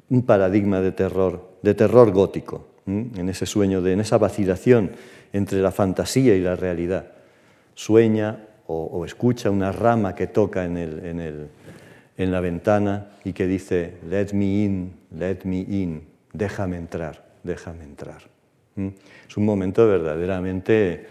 [0.09, 4.91] un paradigma de terror, de terror gótico, en ese sueño, de, en esa vacilación
[5.33, 7.11] entre la fantasía y la realidad.
[7.73, 11.47] Sueña o, o escucha una rama que toca en, el, en, el,
[12.17, 17.83] en la ventana y que dice, let me in, let me in, déjame entrar, déjame
[17.83, 18.21] entrar.
[19.27, 21.07] Es un momento verdaderamente,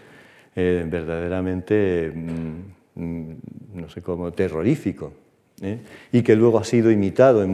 [0.55, 2.59] eh, verdaderamente mm,
[2.95, 5.13] no sé cómo, terrorífico,
[5.61, 5.79] ¿eh?
[6.11, 7.49] y que luego ha sido imitado en,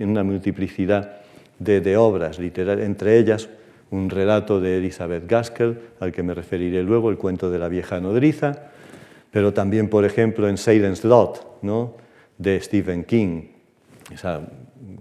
[0.00, 1.20] una multiplicidad
[1.58, 3.48] de, obras literarias, entre ellas
[3.90, 8.00] un relato de Elizabeth Gaskell, al que me referiré luego, el cuento de la vieja
[8.00, 8.70] nodriza,
[9.30, 11.94] pero también, por ejemplo, en Salem's Lot, ¿no?
[12.38, 13.42] de Stephen King,
[14.12, 14.40] esa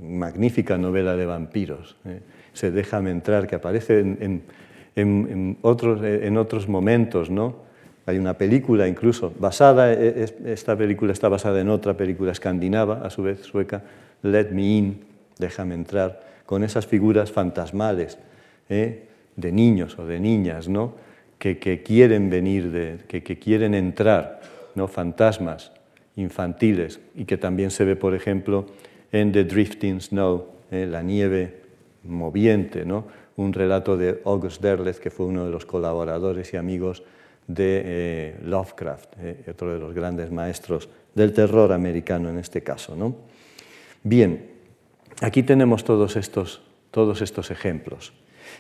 [0.02, 1.96] magnífica novela de vampiros.
[2.06, 2.22] ¿eh?
[2.54, 7.73] se déjame entrar, que aparece en, otros, en otros momentos, ¿no?
[8.06, 13.06] Hay una película incluso basada, e, e, esta película está basada en otra película escandinava,
[13.06, 13.82] a su vez sueca,
[14.24, 15.00] Let Me In,
[15.40, 18.18] déjame entrar, con esas figuras fantasmales
[18.70, 19.08] ¿eh?
[19.36, 20.96] de niños o de niñas, ¿no?
[21.40, 24.42] que, quieren venir, que, quieren entrar,
[24.76, 24.88] ¿no?
[24.88, 25.72] fantasmas
[26.16, 28.66] infantiles, y que también se ve, por ejemplo,
[29.12, 30.88] en The Drifting Snow, ¿eh?
[30.90, 31.62] la nieve
[32.04, 33.06] moviente, ¿no?
[33.36, 37.04] un relato de August Derleth, que fue uno de los colaboradores y amigos
[37.48, 42.96] de eh, Lovecraft, eh, otro de los grandes maestros del terror americano en este caso.
[42.96, 43.16] ¿no?
[44.04, 44.50] Bien,
[45.22, 48.14] aquí tenemos todos estos, todos estos ejemplos.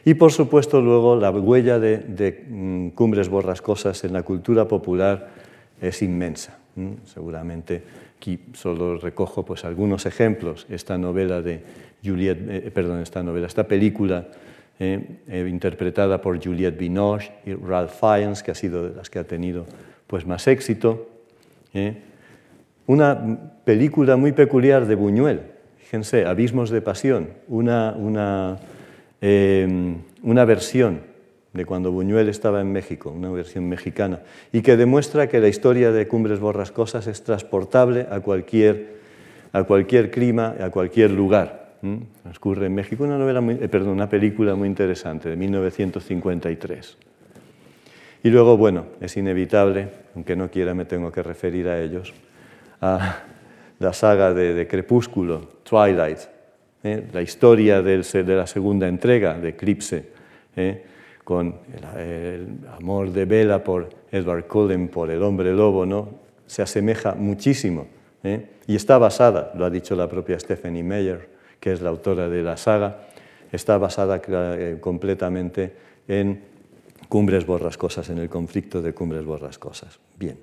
[0.05, 5.29] Y por supuesto luego la huella de, mm, Cumbres Borrascosas en la cultura popular
[5.81, 6.59] es inmensa.
[7.05, 7.83] Seguramente
[8.17, 10.65] aquí solo recojo pues, algunos ejemplos.
[10.69, 11.61] Esta novela de
[12.03, 14.27] Juliette, eh, perdón, esta novela, esta película
[14.79, 19.19] eh, eh, interpretada por Juliette Binoche y Ralph Fiennes, que ha sido de las que
[19.19, 19.65] ha tenido
[20.07, 21.09] pues, más éxito.
[22.85, 25.41] Una película muy peculiar de Buñuel,
[25.77, 28.59] fíjense, Abismos de Pasión, una, una,
[30.21, 31.01] una versión
[31.53, 34.21] de cuando Buñuel estaba en México, una versión mexicana,
[34.51, 38.97] y que demuestra que la historia de Cumbres Borrascosas es transportable a cualquier,
[39.51, 41.62] a cualquier clima, a cualquier lugar.
[42.21, 46.97] Transcurre en México una, novela muy, eh, perdón, una película muy interesante de 1953.
[48.23, 52.13] Y luego, bueno, es inevitable, aunque no quiera me tengo que referir a ellos,
[52.79, 53.17] a
[53.79, 56.19] la saga de, Crepúsculo, Twilight,
[56.83, 57.05] ¿eh?
[57.11, 60.05] la historia de la segunda entrega de Eclipse,
[60.55, 60.85] ¿eh?
[61.25, 61.53] con
[61.97, 62.47] el,
[62.79, 66.07] amor de Bella por Edward Cullen, por el hombre lobo, ¿no?
[66.45, 67.87] se asemeja muchísimo.
[68.23, 71.32] y está basada, lo ha dicho la propia Stephanie Meyer,
[71.63, 73.07] que es la autora de la saga,
[73.49, 75.71] está basada eh, completamente
[76.09, 76.41] en
[77.07, 79.97] cumbres borrascosas, en el conflicto de cumbres borrascosas.
[80.19, 80.35] Bien.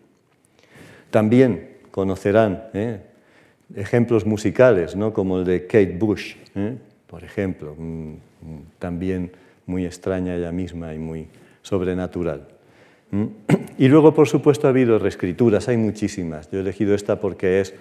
[1.11, 3.01] También conocerán ¿eh?
[3.77, 5.13] ejemplos musicales, ¿no?
[5.13, 6.79] como el de Kate Bush, ¿eh?
[7.07, 7.77] por ejemplo,
[8.79, 9.31] también
[9.67, 11.29] muy extraña ella misma y muy
[11.61, 12.49] sobrenatural.
[13.77, 16.51] Y luego, por supuesto, ha habido reescrituras, hay muchísimas.
[16.51, 17.75] Yo he elegido esta porque es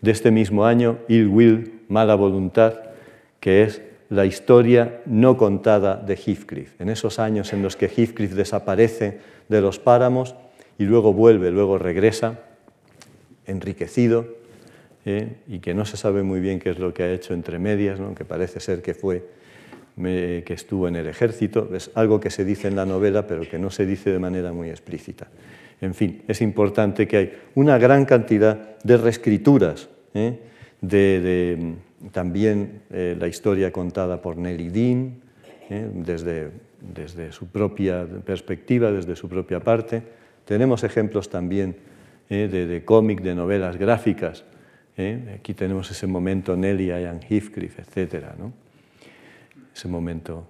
[0.00, 2.85] de este mismo año, Ill Will, Mala Voluntad,
[3.46, 6.80] que es la historia no contada de Heathcliff.
[6.80, 10.34] En esos años en los que Heathcliff desaparece de los páramos
[10.78, 12.40] y luego vuelve, luego regresa,
[13.46, 14.26] enriquecido,
[15.04, 15.36] ¿eh?
[15.46, 18.00] y que no se sabe muy bien qué es lo que ha hecho entre medias,
[18.00, 18.16] ¿no?
[18.16, 19.24] que parece ser que fue
[19.94, 23.60] que estuvo en el ejército, es algo que se dice en la novela, pero que
[23.60, 25.28] no se dice de manera muy explícita.
[25.80, 30.36] En fin, es importante que hay una gran cantidad de reescrituras, ¿eh?
[30.80, 31.76] de,
[32.12, 35.26] también eh, la historia contada por Nelly Dean,
[35.68, 36.50] desde,
[36.94, 40.00] desde su propia perspectiva, desde su propia parte.
[40.44, 41.74] Tenemos ejemplos también
[42.28, 44.44] de, de cómic, de novelas gráficas,
[44.96, 45.36] ¿eh?
[45.38, 48.24] Aquí tenemos ese momento Nelly, Ian Heathcliff, etc.
[49.74, 50.46] Ese momento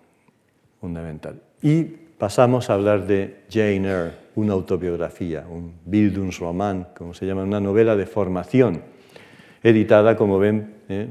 [0.80, 1.40] fundamental.
[1.62, 7.60] Y pasamos a hablar de Jane Eyre, una autobiografía, un Bildungsroman, como se llama, una
[7.60, 8.82] novela de formación,
[9.62, 11.08] editada, como ven, ¿eh?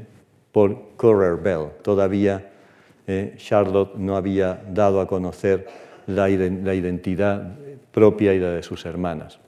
[0.56, 1.68] Por Currer Bell.
[1.82, 2.50] Todavía
[3.06, 3.34] ¿eh?
[3.36, 5.66] Charlotte no había dado a conocer
[6.06, 7.58] la identidad
[7.92, 9.38] propia y la de sus hermanas.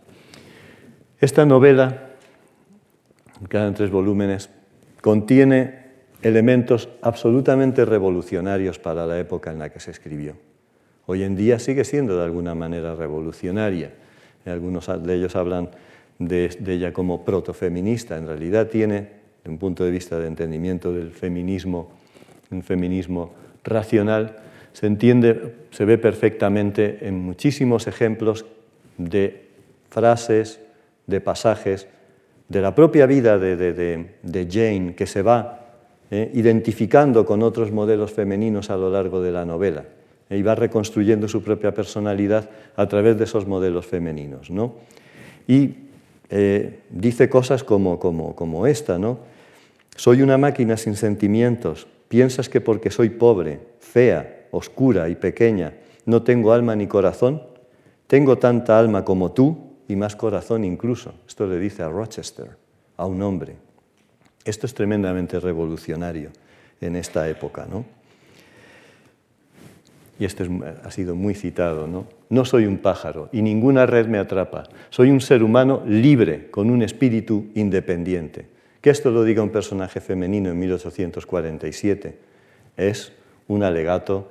[1.19, 2.11] Esta novela
[3.49, 4.51] quedan tres volúmenes,
[5.01, 5.87] contiene
[6.21, 10.37] elementos absolutamente revolucionarios para la época en la que se escribió.
[11.07, 13.95] Hoy en día sigue siendo de alguna manera revolucionaria.
[14.45, 15.71] Algunos de ellos hablan
[16.19, 18.19] de, ella como protofeminista.
[18.19, 21.91] En realidad tiene, de un punto de vista de entendimiento del feminismo,
[22.51, 23.33] un feminismo
[23.65, 24.37] racional,
[24.73, 28.47] se entiende, se ve perfectamente en muchísimos ejemplos
[28.97, 29.49] de
[29.89, 30.61] frases,
[31.07, 31.89] de pasajes
[32.49, 35.67] de la propia vida de, Jane, que se va
[36.11, 39.85] eh, identificando con otros modelos femeninos a lo largo de la novela
[40.31, 44.51] eh, y va reconstruyendo su propia personalidad a través de esos modelos femeninos.
[44.51, 44.77] ¿no?
[45.47, 45.88] Y
[46.31, 49.19] eh, dice cosas como, como, como esta, ¿no?
[49.97, 51.87] Soy una máquina sin sentimientos.
[52.09, 55.75] ¿Piensas que porque soy pobre, fea, oscura y pequeña,
[56.07, 57.43] no tengo alma ni corazón?
[58.07, 61.15] Tengo tanta alma como tú y más corazón incluso.
[61.27, 62.57] Esto le dice a Rochester,
[62.97, 63.57] a un hombre.
[64.45, 66.31] Esto es tremendamente revolucionario
[66.81, 67.85] en esta época, ¿no?
[70.19, 70.45] Y esto
[70.85, 72.07] ha sido muy citado, ¿no?
[72.31, 74.65] No soy un pájaro y ninguna red me atrapa.
[74.91, 78.47] Soy un ser humano libre, con un espíritu independiente.
[78.81, 82.29] Que esto lo diga un personaje femenino en 1847
[82.79, 83.13] es
[83.49, 84.31] un alegato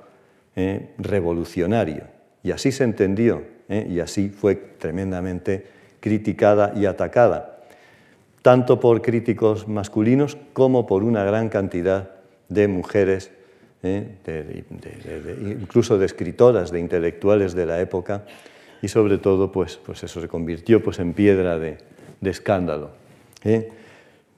[0.56, 2.04] eh, revolucionario.
[2.42, 3.86] Y así se entendió ¿eh?
[3.88, 5.66] y así fue tremendamente
[6.00, 7.58] criticada y atacada,
[8.42, 12.10] tanto por críticos masculinos como por una gran cantidad
[12.48, 13.30] de mujeres,
[13.82, 14.64] ¿eh?
[15.60, 18.24] incluso de escritoras, de intelectuales de la época,
[18.80, 21.78] y sobre todo, pues, pues eso se convirtió pues, en piedra de,
[22.22, 22.90] escándalo.
[23.44, 23.70] ¿eh?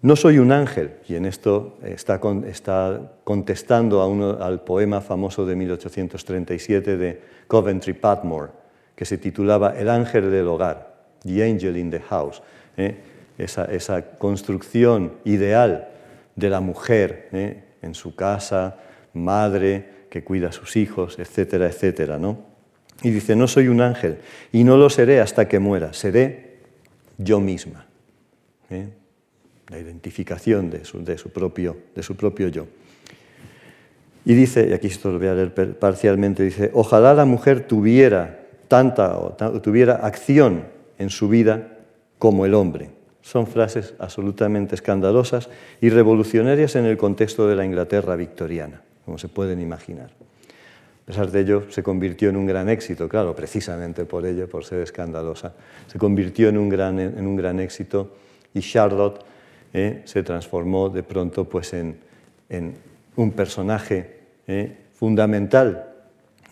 [0.03, 7.21] No soy un ángel, y en esto está, contestando al poema famoso de 1837 de
[7.47, 8.51] Coventry Patmore,
[8.95, 12.43] que se titulaba El ángel del hogar, The Angel in the House,
[12.79, 12.97] ¿eh?
[13.37, 15.89] esa, construcción ideal
[16.37, 17.29] de la mujer
[17.83, 18.77] en su casa,
[19.15, 22.19] madre que cuida a sus hijos, etcétera, etcétera.
[22.19, 22.45] ¿no?
[23.03, 24.19] Y dice, no soy un ángel
[24.53, 26.59] y no lo seré hasta que muera, seré
[27.19, 27.87] yo misma.
[28.71, 28.89] ¿eh?
[29.69, 32.67] La identificación de su, de su, propio, de su propio yo.
[34.25, 38.41] Y dice, y aquí esto lo voy a leer parcialmente, dice, ojalá la mujer tuviera
[38.69, 40.65] tanta o tuviera acción
[40.99, 41.79] en su vida
[42.19, 42.91] como el hombre.
[43.23, 45.49] Son frases absolutamente escandalosas
[45.81, 50.11] y revolucionarias en el contexto de la Inglaterra victoriana, como se pueden imaginar.
[50.11, 54.65] A pesar de ello, se convirtió en un gran éxito, claro, precisamente por ello, por
[54.65, 55.55] ser escandalosa.
[55.89, 58.13] Se convirtió en un gran, en un gran éxito
[58.55, 59.25] y Charlotte
[59.73, 61.99] eh, se transformó de pronto pues, en,
[63.17, 65.95] un personaje eh, fundamental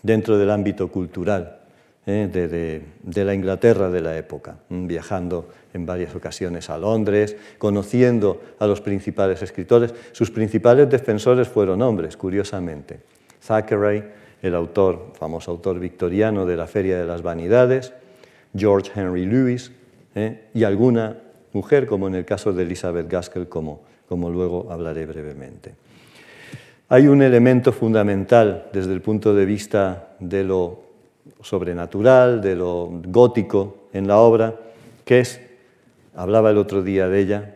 [0.01, 1.59] dentro del ámbito cultural
[2.05, 2.81] ¿eh?
[3.03, 8.81] de, la Inglaterra de la época, viajando en varias ocasiones a Londres, conociendo a los
[8.81, 9.93] principales escritores.
[10.11, 12.99] Sus principales defensores fueron hombres, curiosamente.
[13.45, 14.03] Thackeray,
[14.41, 17.93] el autor, famoso autor victoriano de la Feria de las Vanidades,
[18.55, 19.71] George Henry Lewis,
[20.15, 20.49] ¿eh?
[20.53, 21.17] y alguna
[21.53, 25.73] mujer, como en el caso de Elizabeth Gaskell, como, como luego hablaré brevemente.
[26.89, 30.81] hay un elemento fundamental desde el punto de vista de lo
[31.41, 34.55] sobrenatural, de lo gótico en la obra,
[35.05, 35.41] que es,
[36.15, 37.55] hablaba el otro día de ella,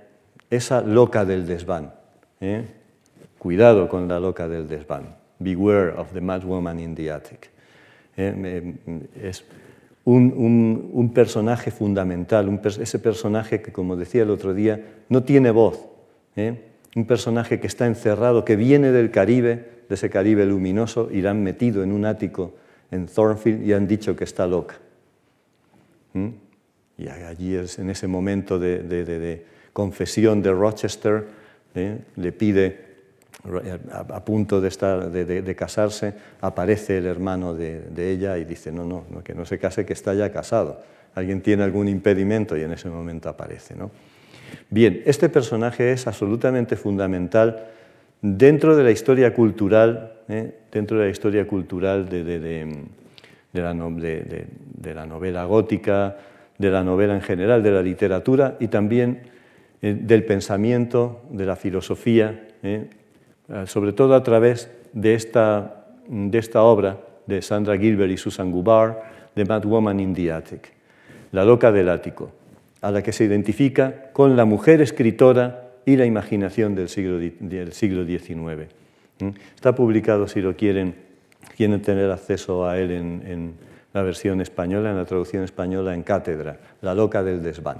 [0.49, 1.93] esa loca del desván.
[2.41, 2.65] ¿eh?
[3.37, 5.15] Cuidado con la loca del desván.
[5.39, 7.49] Beware of the mad woman in the attic.
[8.17, 8.75] ¿eh?
[9.21, 9.43] Es
[10.05, 15.85] un, personaje fundamental, ese personaje que, como decía el otro día, no tiene voz.
[16.35, 16.71] ¿eh?
[16.95, 21.31] Un personaje que está encerrado, que viene del Caribe, de ese Caribe luminoso, y la
[21.31, 22.53] han metido en un ático
[22.91, 24.75] en Thornfield y han dicho que está loca.
[26.97, 31.25] Y allí es en ese momento de, confesión de Rochester,
[31.75, 31.97] ¿eh?
[32.15, 32.93] le pide,
[33.91, 39.23] a, punto de, estar, de, casarse, aparece el hermano de, ella y dice, no, no,
[39.23, 40.81] que no se case, que está ya casado.
[41.15, 43.75] Alguien tiene algún impedimento y en ese momento aparece.
[43.75, 43.91] ¿no?
[44.69, 47.67] Bien, este personaje es absolutamente fundamental
[48.21, 50.55] dentro de la historia cultural, ¿eh?
[50.71, 52.87] dentro de la historia cultural de,
[53.53, 56.17] la, novela gótica,
[56.57, 59.23] de la novela en general, de la literatura y también
[59.81, 62.89] eh, del pensamiento, de la filosofía, ¿eh?
[63.65, 69.03] sobre todo a través de esta, de esta obra de Sandra Gilbert y Susan Gubar,
[69.35, 70.71] The Mad Woman in the Attic,
[71.31, 72.31] La loca del ático,
[72.81, 77.73] a la que se identifica con la mujer escritora y la imaginación del siglo, del
[77.73, 78.71] siglo XIX.
[79.55, 80.95] Está publicado, si lo quieren,
[81.55, 83.53] quieren tener acceso a él en,
[83.93, 87.77] la versión española, en la traducción española, en cátedra, La loca del desván.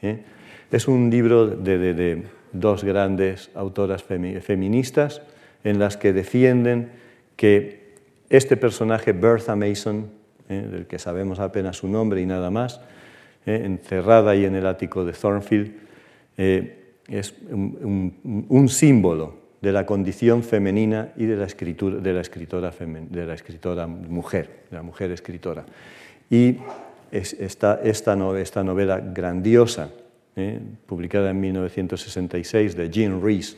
[0.00, 0.22] ¿eh?
[0.70, 5.22] Es un libro de, dos grandes autoras feministas
[5.64, 6.90] en las que defienden
[7.36, 7.96] que
[8.30, 10.10] este personaje, Bertha Mason,
[10.48, 10.66] ¿eh?
[10.70, 12.80] del que sabemos apenas su nombre y nada más,
[13.44, 13.62] ¿eh?
[13.64, 15.82] encerrada ahí en el ático de Thornfield,
[16.36, 23.26] es un, símbolo de la condición femenina y de la, escritura, de la, escritora, de
[23.26, 25.64] la escritora mujer, de la mujer escritora.
[26.28, 26.56] Y
[27.12, 29.90] esta, esta, novela grandiosa,
[30.34, 30.58] ¿eh?
[30.84, 33.56] publicada en 1966 de Jean Rees,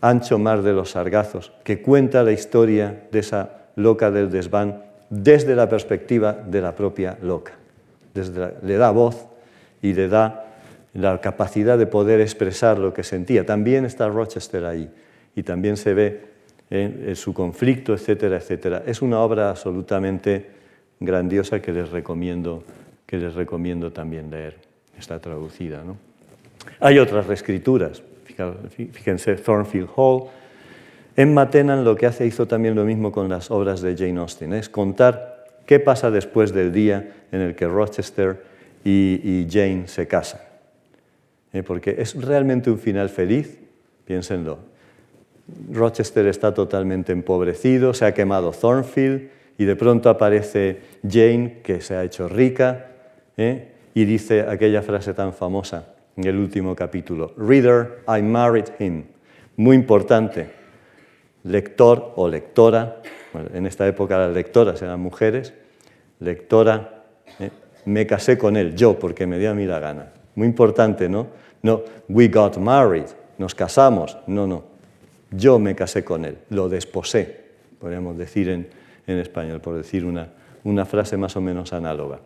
[0.00, 5.56] Ancho Mar de los Sargazos, que cuenta la historia de esa loca del desván desde
[5.56, 7.54] la perspectiva de la propia loca.
[8.14, 9.26] Desde le da voz
[9.82, 10.44] y le da
[10.92, 13.44] la capacidad de poder expresar lo que sentía.
[13.44, 14.88] También está Rochester ahí
[15.36, 16.20] y también se ve
[16.70, 18.82] eh, su conflicto, etcétera, etcétera.
[18.86, 20.46] Es una obra absolutamente
[21.00, 22.64] grandiosa que les recomiendo,
[23.06, 24.56] que les recomiendo también leer.
[24.98, 25.82] Está traducida.
[25.84, 25.96] ¿no?
[26.80, 28.02] Hay otras reescrituras.
[28.70, 30.24] Fíjense, Thornfield Hall.
[31.16, 34.52] En Matenan lo que hace hizo también lo mismo con las obras de Jane Austen,
[34.52, 38.42] es contar qué pasa después del día en el que Rochester
[38.84, 40.40] y Jane se casan.
[41.54, 41.62] ¿eh?
[41.62, 43.58] porque es realmente un final feliz,
[44.04, 44.58] piénsenlo.
[45.70, 49.28] Rochester está totalmente empobrecido, se ha quemado Thornfield
[49.58, 52.86] y de pronto aparece Jane, que se ha hecho rica,
[53.36, 53.68] ¿eh?
[53.94, 59.04] y dice aquella frase tan famosa en el último capítulo, Reader, I married him.
[59.56, 60.50] Muy importante,
[61.44, 63.02] lector o lectora,
[63.52, 65.54] en esta época las lectoras eran mujeres,
[66.20, 67.04] lectora,
[67.38, 67.50] ¿eh?
[67.84, 70.12] me casé con él, yo, porque me dio a mí la gana.
[70.34, 71.28] Muy importante, ¿no?
[71.62, 73.06] No, we got married,
[73.38, 74.16] nos casamos.
[74.26, 74.73] No, no.
[75.36, 77.44] Yo me casé con él, lo desposé,
[77.80, 78.68] podríamos decir en,
[79.06, 82.20] español, por decir una, frase más o menos análoga.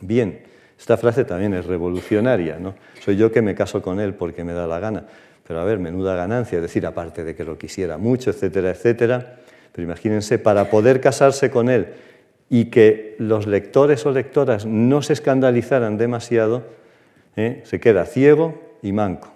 [0.00, 0.42] Bien,
[0.78, 2.74] esta frase también es revolucionaria, ¿no?
[3.00, 5.04] Soy yo que me caso con él porque me da la gana.
[5.46, 9.38] Pero a ver, menuda ganancia, es decir, aparte de que lo quisiera mucho, etcétera, etcétera.
[9.72, 11.88] Pero imagínense, para poder casarse con él
[12.50, 16.64] y que los lectores o lectoras no se escandalizaran demasiado,
[17.36, 17.62] ¿eh?
[17.64, 19.32] se queda ciego y manco.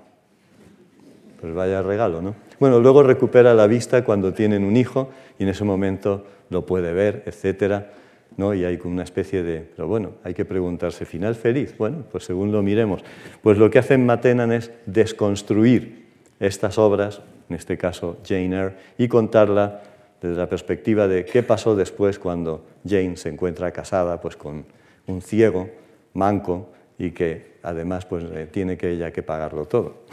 [1.40, 2.49] Pues vaya regalo, ¿no?
[2.60, 5.08] Bueno, luego recupera la vista cuando tienen un hijo
[5.38, 7.90] y en ese momento lo puede ver, etcétera,
[8.36, 8.52] ¿no?
[8.52, 11.74] Y hay una especie de, pero bueno, hay que preguntarse, ¿final feliz?
[11.78, 13.02] Bueno, pues según lo miremos.
[13.42, 16.06] Pues lo que hacen Matenan es desconstruir
[16.38, 19.80] estas obras, en este caso Jane Eyre, y contarla
[20.20, 24.66] desde la perspectiva de qué pasó después cuando Jane se encuentra casada pues, con
[25.06, 25.70] un ciego,
[26.12, 30.04] manco, y que además pues, tiene que ella que pagarlo todo.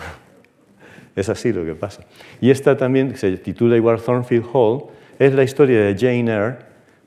[1.17, 2.03] Es así lo que pasa.
[2.39, 4.83] Y esta también se titula igual Thornfield Hall,
[5.17, 6.57] es la historia de Jane Eyre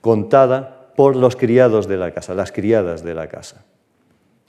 [0.00, 3.64] contada por los criados de la casa, las criadas de la casa,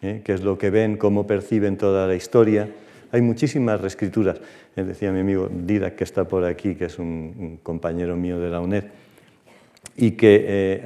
[0.01, 0.21] ¿eh?
[0.25, 2.69] que es lo que ven, cómo perciben toda la historia.
[3.11, 4.41] Hay muchísimas reescrituras.
[4.75, 8.49] Eh, decía mi amigo Didac, que está por aquí, que es un, compañero mío de
[8.49, 8.85] la UNED,
[9.95, 10.81] y que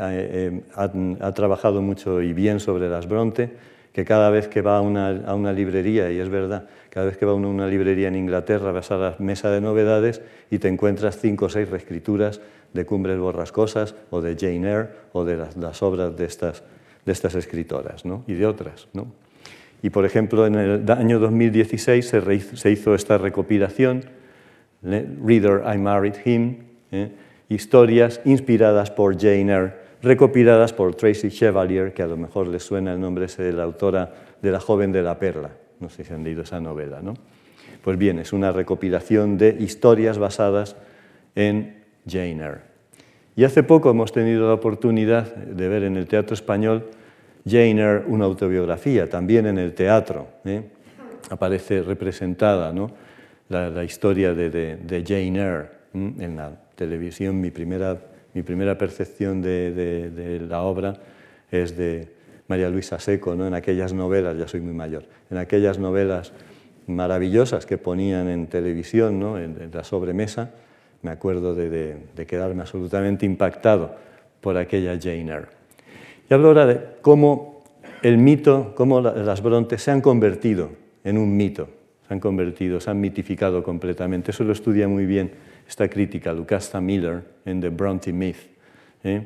[0.76, 3.52] ha, ha, trabajado mucho y bien sobre las Bronte,
[3.96, 7.32] que cada vez que va a una, librería, y es verdad, cada vez que va
[7.32, 10.22] a una librería en Inglaterra vas a la mesa de novedades
[10.52, 12.42] y te encuentras cinco o seis reescrituras
[12.74, 16.62] de Cumbres Borrascosas o de Jane Eyre o de las, obras de estas,
[17.06, 18.90] de estas escritoras y de otras.
[19.82, 22.06] Y por ejemplo, en el año 2016
[22.54, 24.04] se, hizo esta recopilación,
[24.84, 26.58] Reader, I Married Him,
[26.92, 27.12] ¿eh?
[27.48, 32.94] historias inspiradas por Jane Eyre recopiladas por Tracy Chevalier, que a lo mejor les suena
[32.94, 35.50] el nombre ese de la autora de La joven de la perla.
[35.80, 37.16] No sé si han leído esa novela, ¿no?
[37.84, 40.76] Pues bien, es una recopilación de historias basadas
[41.34, 42.62] en Jane Eyre.
[43.36, 46.92] Y hace poco hemos tenido la oportunidad de ver en el teatro español
[47.44, 50.28] Jane Eyre una autobiografía, también en el teatro.
[50.46, 50.64] ¿eh?
[51.32, 52.92] Aparece representada ¿no?
[53.50, 57.42] la, historia de, Jane Eyre en la televisión.
[57.42, 60.94] Mi primera mi primera percepción de, la obra
[61.50, 62.10] es de
[62.50, 63.48] María Luisa Seco, ¿no?
[63.48, 66.34] en aquellas novelas, ya soy muy mayor, en aquellas novelas
[66.86, 69.40] maravillosas que ponían en televisión, ¿no?
[69.40, 70.52] en, la sobremesa,
[71.02, 71.96] me acuerdo de,
[72.28, 73.96] quedarme absolutamente impactado
[74.42, 75.48] por aquella Jane Eyre.
[76.30, 77.64] Y hablo ahora de cómo
[78.02, 80.72] el mito, cómo las Brontes se han convertido
[81.06, 81.70] en un mito,
[82.06, 84.32] se han convertido, se han mitificado completamente.
[84.32, 85.32] Eso lo estudia muy bien
[85.68, 88.38] esta crítica, Lucasta Miller, en The Bronte Myth,
[89.04, 89.24] ¿eh?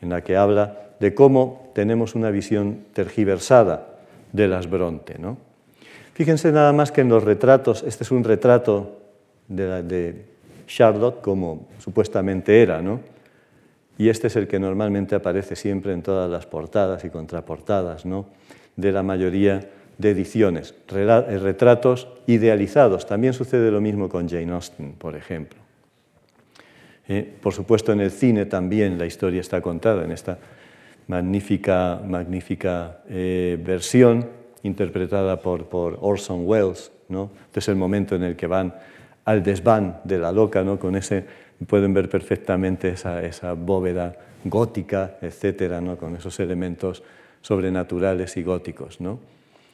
[0.00, 3.88] en la que habla de cómo tenemos una visión tergiversada
[4.32, 5.18] de las Bronte.
[5.18, 5.36] ¿no?
[6.14, 9.00] Fíjense nada más que en los retratos, este es un retrato
[9.48, 10.30] de,
[10.64, 13.00] Charlotte como supuestamente era, ¿no?
[13.98, 18.26] y este es el que normalmente aparece siempre en todas las portadas y contraportadas ¿no?
[18.76, 19.68] de la mayoría
[19.98, 23.06] de ediciones, retratos idealizados.
[23.06, 25.61] También sucede lo mismo con Jane Austen, por ejemplo.
[27.12, 30.38] Eh, por supuesto, en el cine también la historia está contada en esta
[31.08, 34.26] magnífica, magnífica eh, versión
[34.62, 36.90] interpretada por, por, Orson Welles.
[37.10, 37.30] ¿no?
[37.44, 38.74] Este es el momento en el que van
[39.26, 40.78] al desván de la loca, ¿no?
[40.78, 41.26] con ese,
[41.66, 45.98] pueden ver perfectamente esa, esa bóveda gótica, etcétera, ¿no?
[45.98, 47.02] con esos elementos
[47.42, 49.02] sobrenaturales y góticos.
[49.02, 49.20] ¿no?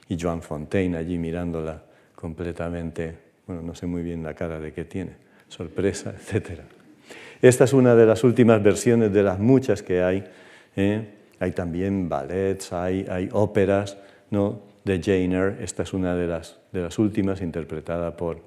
[0.08, 1.84] Y Joan Fontaine allí mirándola
[2.16, 3.14] completamente,
[3.46, 5.12] bueno, no sé muy bien la cara de qué tiene,
[5.46, 6.64] sorpresa, etcétera.
[7.40, 10.24] Esta es una de las últimas versiones de las muchas que hay.
[10.76, 11.08] ¿eh?
[11.38, 13.96] Hay también ballets, hay, hay óperas
[14.30, 14.60] ¿no?
[14.84, 15.62] de Jane Eyre.
[15.62, 18.40] Esta es una de las, de las últimas, interpretada por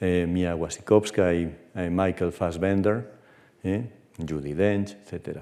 [0.00, 3.08] eh, Mia Wasikowska y eh, Michael Fassbender,
[4.18, 5.38] Judy Dench, etc.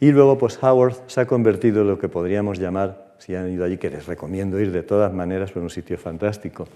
[0.00, 3.64] Y luego, pues Howard se ha convertido en lo que podríamos llamar, si han ido
[3.64, 6.66] allí, que les recomiendo ir de todas maneras, por un sitio fantástico,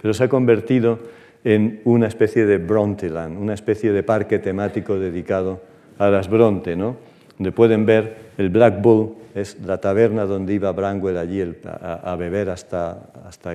[0.00, 0.98] pero se ha convertido
[1.44, 5.60] en una especie de Bronteland, una especie de parque temático dedicado
[5.98, 6.96] a las Bronte, ¿no?
[7.38, 12.50] donde pueden ver el Black Bull, es la taberna donde iba Branwell allí a, beber
[12.50, 13.54] hasta, hasta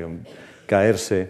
[0.66, 1.30] caerse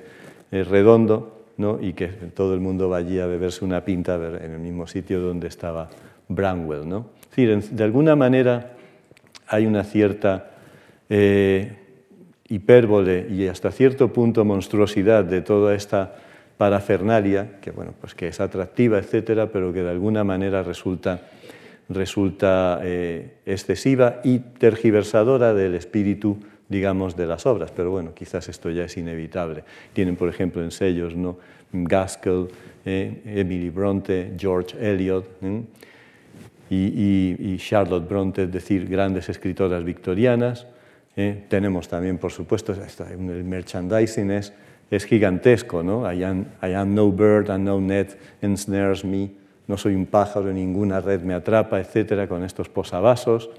[0.51, 1.79] eh, redondo, ¿no?
[1.81, 5.19] y que todo el mundo va allí a beberse una pinta en el mismo sitio
[5.19, 5.89] donde estaba
[6.29, 6.87] Branwell.
[6.87, 7.07] ¿no?
[7.23, 8.73] Es decir, de alguna manera
[9.47, 10.51] hay una cierta
[11.09, 11.73] eh,
[12.47, 16.15] hipérbole y hasta cierto punto monstruosidad de toda esta
[16.57, 21.19] parafernalia, que, bueno, pues que es atractiva, etcétera, pero que de alguna manera resulta,
[22.83, 26.37] eh, excesiva y tergiversadora del espíritu
[26.67, 29.63] digamos, de las obras, pero bueno, quizás esto ya es inevitable.
[29.93, 31.37] Tienen, por ejemplo, en sellos ¿no?
[31.71, 32.47] Gaskell,
[32.83, 35.61] eh, Emily Bronte, George Eliot ¿eh?
[36.71, 40.65] y, Charlotte Bronte, es decir, grandes escritoras victorianas.
[41.47, 44.51] Tenemos también, por supuesto, el merchandising es
[44.91, 46.11] es gigantesco, ¿no?
[46.11, 49.31] I am, no bird and no net ensnares me,
[49.67, 53.49] no soy un pájaro, ninguna red me atrapa, etcétera, con estos posavasos.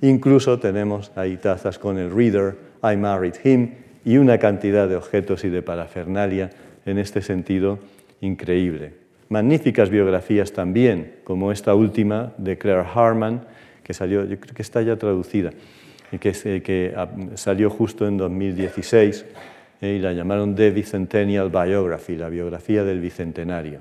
[0.00, 3.72] Incluso tenemos ahí tazas con el reader, I married him,
[4.04, 6.50] y una cantidad de objetos y de parafernalia
[6.84, 7.78] en este sentido
[8.20, 8.92] increíble.
[9.28, 13.46] Magníficas biografías también, como esta última de Claire Harman,
[13.82, 15.50] que salió, yo creo que está ya traducida,
[16.20, 19.24] que, que ah, salió justo en 2016
[19.92, 23.80] y la llamaron The Bicentennial Biography, la biografía del bicentenario.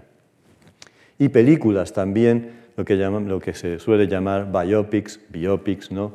[1.20, 6.14] Y películas también, lo que, se suele llamar biopics, biopics, ¿no?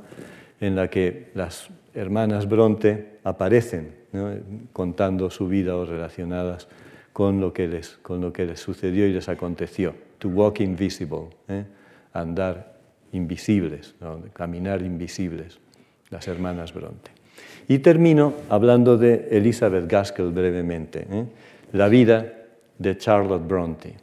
[0.61, 3.95] en la que las hermanas Bronte aparecen
[4.72, 6.68] contando su vida o relacionadas
[7.12, 9.95] con lo, que les, con lo que les sucedió y les aconteció.
[10.18, 11.64] To walk invisible, ¿eh?
[12.12, 12.76] andar
[13.12, 13.95] invisibles,
[14.32, 15.59] caminar invisibles,
[16.11, 17.18] las hermanas Bronte.
[17.69, 21.25] Y termino hablando de Elizabeth Gaskell brevemente, ¿eh?
[21.73, 22.33] la vida
[22.79, 23.95] de Charlotte Bronte.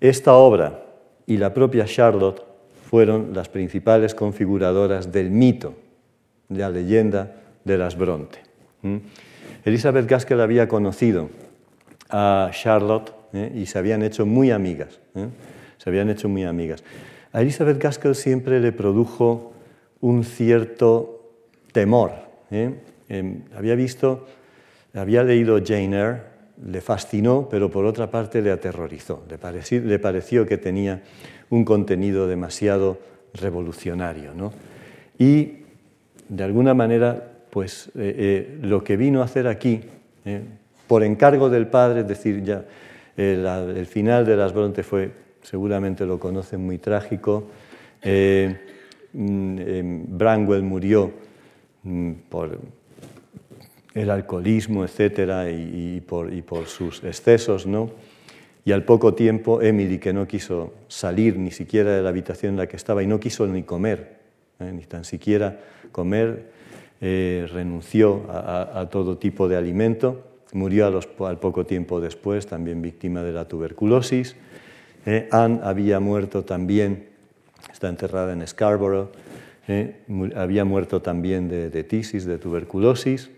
[0.00, 0.82] Esta obra
[1.26, 2.42] y la propia Charlotte
[2.90, 5.74] fueron las principales configuradoras del mito,
[6.48, 8.38] de la leyenda de las Bronte.
[9.64, 11.30] Elizabeth Gaskell había conocido
[12.10, 13.50] a Charlotte ¿eh?
[13.54, 15.00] y se habían hecho muy amigas.
[15.14, 15.26] ¿eh?
[15.78, 16.84] Se habían hecho muy amigas.
[17.32, 19.52] A Elizabeth Gaskell siempre le produjo
[20.00, 21.32] un cierto
[21.72, 22.25] temor.
[22.50, 22.74] ¿Eh?
[23.08, 24.26] Em, había visto,
[24.94, 26.20] había leído Jane Eyre,
[26.64, 29.24] le fascinó, pero por otra parte le aterrorizó.
[29.28, 31.02] Le pareció, le pareció que tenía
[31.50, 32.98] un contenido demasiado
[33.34, 34.34] revolucionario.
[34.34, 34.52] ¿no?
[35.18, 35.58] Y
[36.28, 39.82] de alguna manera, pues lo que vino a hacer aquí,
[40.86, 42.64] por encargo del padre, es decir, ya
[43.16, 45.10] el, final de las Bronte fue,
[45.42, 47.48] seguramente lo conocen, muy trágico.
[48.02, 48.54] Eh,
[49.12, 51.12] mm, em, Branwell murió
[52.28, 52.58] por
[53.94, 57.90] el alcoholismo, etcétera, y, por, sus excesos, ¿no?
[58.64, 62.56] Y al poco tiempo, Emily, que no quiso salir ni siquiera de la habitación en
[62.58, 64.18] la que estaba y no quiso ni comer,
[64.58, 64.72] ¿eh?
[64.72, 65.60] ni tan siquiera
[65.92, 66.50] comer,
[67.00, 70.86] eh, renunció a todo tipo de alimento murió
[71.26, 74.36] al poco tiempo después, también víctima de la tuberculosis.
[75.04, 77.08] Eh, Anne había muerto también,
[77.72, 79.10] está enterrada en Scarborough,
[79.68, 79.96] eh,
[80.34, 83.30] había muerto también de, tisis, de tuberculosis,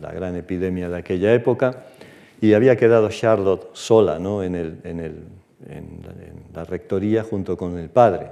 [0.00, 1.84] la gran epidemia de aquella época,
[2.40, 4.42] y había quedado Charlotte sola ¿no?
[4.42, 4.82] en,
[6.54, 8.28] la, rectoría junto con el padre.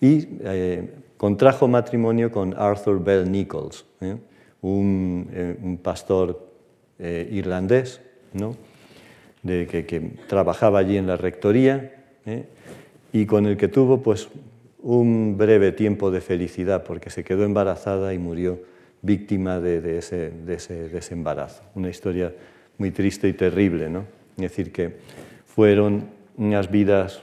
[0.00, 3.84] Y eh, contrajo matrimonio con Arthur Bell Nichols,
[4.60, 5.28] un,
[5.62, 6.52] un pastor
[7.04, 8.00] eh, irlandés,
[8.32, 8.54] ¿no?
[9.42, 11.90] de, que, trabajaba allí en la rectoría
[12.26, 12.44] ¿eh?
[13.12, 14.28] y con el que tuvo pues,
[14.82, 18.60] un breve tiempo de felicidad porque se quedó embarazada y murió
[19.00, 21.62] víctima de, ese, ese, embarazo.
[21.74, 22.32] Una historia
[22.78, 23.88] muy triste y terrible.
[23.88, 24.04] ¿no?
[24.36, 24.96] Es decir, que
[25.46, 26.04] fueron
[26.36, 27.22] unas vidas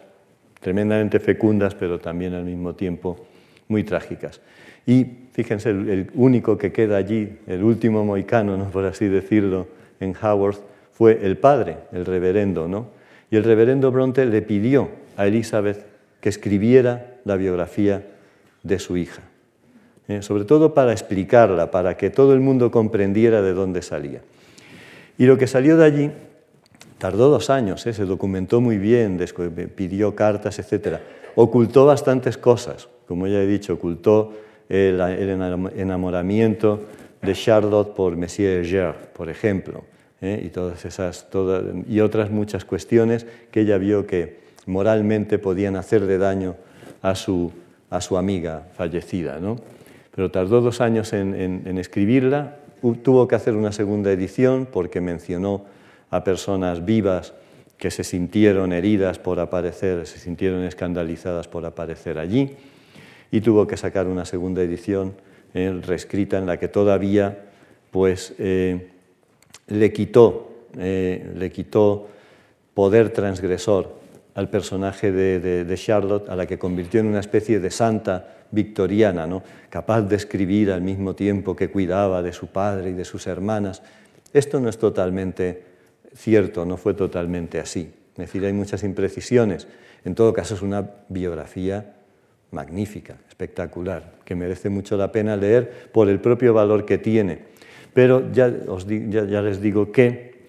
[0.59, 3.25] tremendamente fecundas, pero también al mismo tiempo
[3.67, 4.41] muy trágicas.
[4.85, 8.69] Y fíjense, el, único que queda allí, el último moicano, ¿no?
[8.69, 9.67] por así decirlo,
[9.99, 10.57] en Howard,
[10.91, 12.67] fue el padre, el reverendo.
[12.67, 12.87] ¿no?
[13.31, 15.85] Y el reverendo Bronte le pidió a Elizabeth
[16.19, 18.05] que escribiera la biografía
[18.63, 19.21] de su hija,
[20.07, 20.21] ¿eh?
[20.21, 24.21] sobre todo para explicarla, para que todo el mundo comprendiera de dónde salía.
[25.17, 26.11] Y lo que salió de allí
[26.97, 27.93] tardó dos años, ¿eh?
[27.93, 29.19] se documentó muy bien,
[29.75, 30.97] pidió cartas, etc.
[31.35, 34.33] Ocultó bastantes cosas, como ya he dicho, ocultó
[34.67, 34.99] el,
[35.75, 36.85] enamoramiento
[37.21, 39.83] de Charlotte por Messier Heger, por ejemplo,
[40.21, 40.41] ¿eh?
[40.45, 41.27] y, todas esas,
[41.87, 46.55] y otras muchas cuestiones que ella vio que moralmente podían hacerle daño
[47.01, 47.51] a su,
[47.89, 49.39] a su amiga fallecida.
[49.39, 49.57] ¿no?
[50.15, 52.57] Pero tardó dos años en, escribirla,
[53.03, 55.65] tuvo que hacer una segunda edición porque mencionó
[56.09, 57.33] a personas vivas
[57.77, 62.55] que se sintieron heridas por aparecer, se sintieron escandalizadas por aparecer allí
[63.31, 65.13] y tuvo que sacar una segunda edición
[65.53, 67.45] eh, reescrita en la que todavía
[67.91, 68.89] pues, eh,
[69.67, 72.07] le, quitó, eh, le quitó
[72.73, 73.98] poder transgresor
[74.39, 79.43] al personaje de, Charlotte, a la que convirtió en una especie de santa victoriana, ¿no?
[79.69, 83.81] capaz de escribir al mismo tiempo que cuidaba de su padre y de sus hermanas.
[84.31, 85.61] Esto no es totalmente
[86.15, 87.91] cierto, no fue totalmente así.
[88.13, 89.67] Es decir, hay muchas imprecisiones.
[90.05, 91.95] En todo caso, es una biografía
[92.51, 97.39] magnífica, espectacular, que merece mucho la pena leer por el propio valor que tiene.
[97.93, 100.47] Pero ya, os ya, les digo que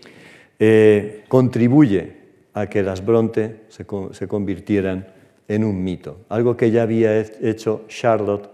[0.61, 2.20] eh, contribuye
[2.55, 3.87] a que las Bronte se,
[4.29, 5.07] convirtieran
[5.49, 8.51] en un mito, algo que ya había hecho Charlotte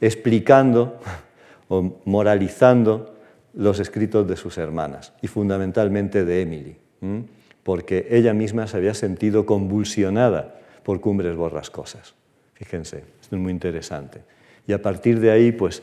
[0.00, 0.98] explicando
[1.68, 3.14] o moralizando
[3.54, 6.76] los escritos de sus hermanas y fundamentalmente de Emily,
[7.62, 12.14] porque ella misma se había sentido convulsionada por cumbres borrascosas.
[12.54, 14.20] Fíjense, esto es muy interesante.
[14.66, 15.82] Y a partir de ahí, pues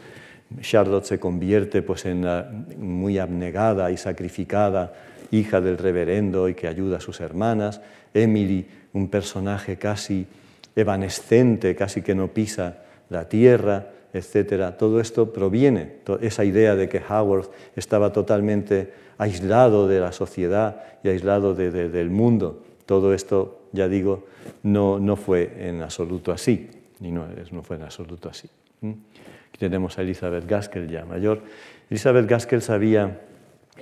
[0.61, 4.93] Charlotte se convierte pues, en la muy abnegada y sacrificada
[5.31, 7.81] hija del reverendo y que ayuda a sus hermanas.
[8.13, 10.27] Emily, un personaje casi
[10.75, 14.75] evanescente, casi que no pisa la tierra, etc.
[14.77, 21.09] Todo esto proviene, esa idea de que Howard estaba totalmente aislado de la sociedad y
[21.09, 22.63] aislado del mundo.
[22.85, 24.25] Todo esto, ya digo,
[24.63, 26.69] no, no fue en absoluto así,
[26.99, 28.49] no, no fue en absoluto así.
[28.81, 31.41] Aquí tenemos a Elizabeth Gaskell ya mayor.
[31.89, 33.21] Elizabeth Gaskell había,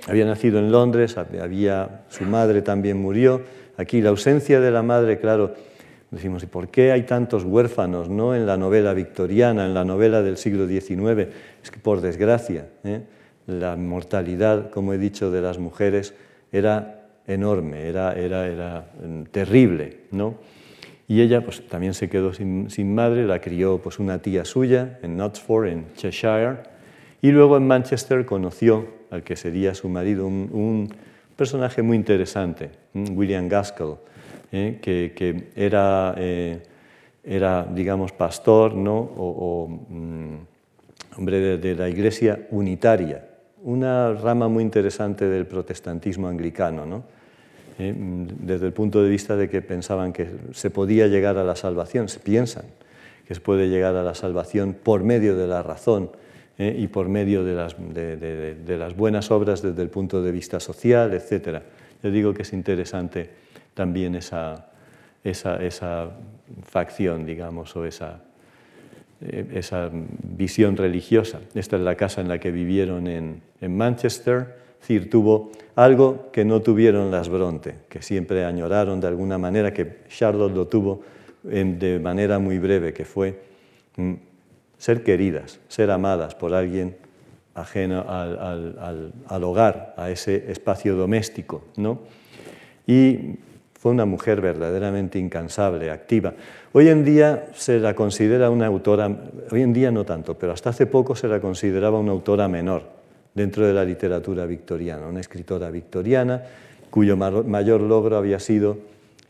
[0.06, 3.42] había nacido en Londres, había, su madre también murió.
[3.76, 5.54] Aquí la ausencia de la madre, claro,
[6.10, 8.34] decimos, ¿y por qué hay tantos huérfanos ¿no?
[8.34, 11.28] en la novela victoriana, en la novela del siglo XIX?
[11.62, 13.02] Es que por desgracia, ¿eh?
[13.46, 16.14] la mortalidad, como he dicho, de las mujeres
[16.52, 19.98] era enorme, era, era, mm, terrible.
[20.12, 20.36] ¿no?
[21.08, 24.98] Y ella pues, también se quedó sin, sin, madre, la crió pues, una tía suya
[25.02, 26.58] en Knutsford, en Cheshire,
[27.22, 30.88] Y luego en Manchester conoció al que sería su marido, un,
[31.34, 33.96] personaje muy interesante, William Gaskell,
[34.52, 34.78] ¿eh?
[34.80, 36.62] que, era, eh,
[37.22, 38.96] era, digamos, pastor ¿no?
[38.96, 40.36] o, mm,
[41.18, 43.28] hombre de, la iglesia unitaria,
[43.64, 47.04] una rama muy interesante del protestantismo anglicano, ¿no?
[47.78, 47.92] ¿eh?
[47.96, 52.08] desde el punto de vista de que pensaban que se podía llegar a la salvación,
[52.08, 52.64] se piensan
[53.26, 56.10] que se puede llegar a la salvación por medio de la razón
[56.58, 56.74] ¿eh?
[56.78, 61.12] y por medio de las, de, las, buenas obras desde el punto de vista social,
[61.14, 61.62] etc.
[62.02, 63.30] Yo digo que es interesante
[63.74, 64.70] también esa,
[65.22, 66.10] esa, esa
[66.64, 68.20] facción, digamos, o esa,
[69.20, 71.40] eh, esa visión religiosa.
[71.54, 74.66] Esta es la casa en la que vivieron en, en Manchester.
[74.74, 79.72] Es decir, tuvo algo que no tuvieron las Bronte, que siempre añoraron de alguna manera,
[79.72, 81.02] que Charlotte lo tuvo
[81.42, 83.38] de manera muy breve, que fue
[83.96, 84.14] mm,
[84.78, 86.96] ser queridas, ser amadas por alguien
[87.54, 91.64] ajeno al, hogar, a ese espacio doméstico.
[91.76, 92.00] ¿no?
[92.86, 93.36] Y
[93.78, 96.34] fue una mujer verdaderamente incansable, activa.
[96.72, 99.10] Hoy en día se la considera una autora,
[99.50, 102.82] hoy en día no tanto, pero hasta hace poco se la consideraba una autora menor
[103.34, 106.42] dentro de la literatura victoriana, una escritora victoriana
[106.90, 108.78] cuyo mayor logro había sido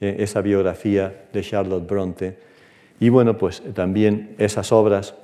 [0.01, 2.39] eh, esa biografía de Charlotte Bronte.
[2.99, 5.15] Y bueno, pues también esas obras,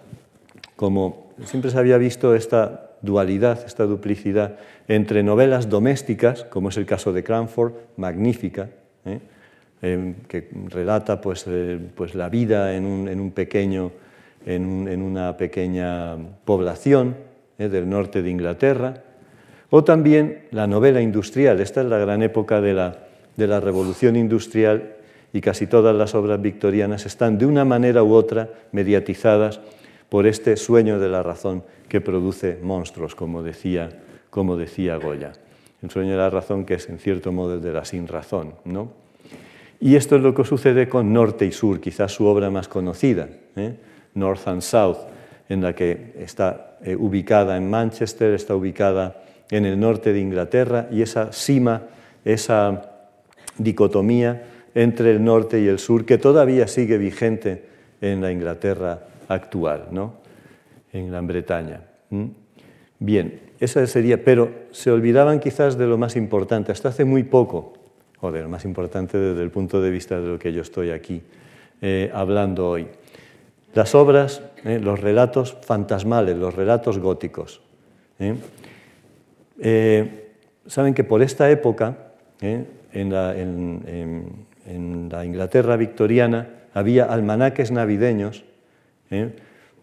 [0.77, 4.57] como siempre se había visto esta dualidad, esta duplicidad
[4.89, 8.69] entre novelas domésticas, como es el caso de Cranford, magnífica,
[9.05, 9.21] ¿eh?
[9.85, 13.91] Em, que relata pues, eh, pues la vida en un, pequeño,
[14.47, 17.17] en, una pequeña población
[17.59, 19.03] del norte de Inglaterra,
[19.71, 21.59] o también la novela industrial.
[21.59, 22.97] Esta es la gran época de la,
[23.37, 24.95] de la revolución industrial
[25.33, 29.61] y casi todas las obras victorianas están de una manera u otra mediatizadas
[30.09, 33.89] por este sueño de la razón que produce monstruos, como decía,
[34.31, 35.33] como decía Goya.
[35.83, 38.55] El sueño de la razón que es en cierto modo el de la sin razón.
[38.65, 38.93] ¿no?
[39.81, 43.29] Y esto es lo que sucede con Norte y Sur, quizás su obra más conocida,
[43.57, 43.75] ¿eh?
[44.15, 44.99] North and South,
[45.49, 50.89] en la que está eh, ubicada en Manchester, está ubicada en el norte de Inglaterra
[50.91, 51.83] y esa cima,
[52.25, 52.91] esa
[53.59, 57.65] dicotomía entre el norte y el sur, que todavía sigue vigente
[58.01, 60.15] en la Inglaterra actual, ¿no?
[60.93, 61.81] en Gran Bretaña.
[62.99, 67.75] Bien, esa sería, pero se olvidaban quizás de lo más importante, hasta hace muy poco,
[68.21, 70.91] o de lo más importante desde el punto de vista de lo que yo estoy
[70.91, 71.23] aquí
[71.81, 72.87] eh, hablando hoy.
[73.75, 77.63] Las obras, eh, los relatos fantasmales, los relatos góticos.
[78.19, 78.37] ¿eh?
[80.67, 83.35] Saben que por esta época, en la,
[84.67, 88.45] Inglaterra victoriana había almanaques navideños,
[89.11, 89.31] ¿eh?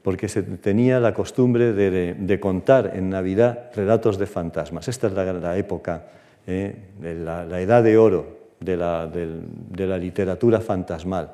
[0.02, 4.88] porque se tenía la costumbre de, contar en Navidad relatos de fantasmas.
[4.88, 6.06] Esta es la, época,
[6.48, 6.76] ¿eh?
[7.02, 11.32] la, edad de oro de la, literatura fantasmal.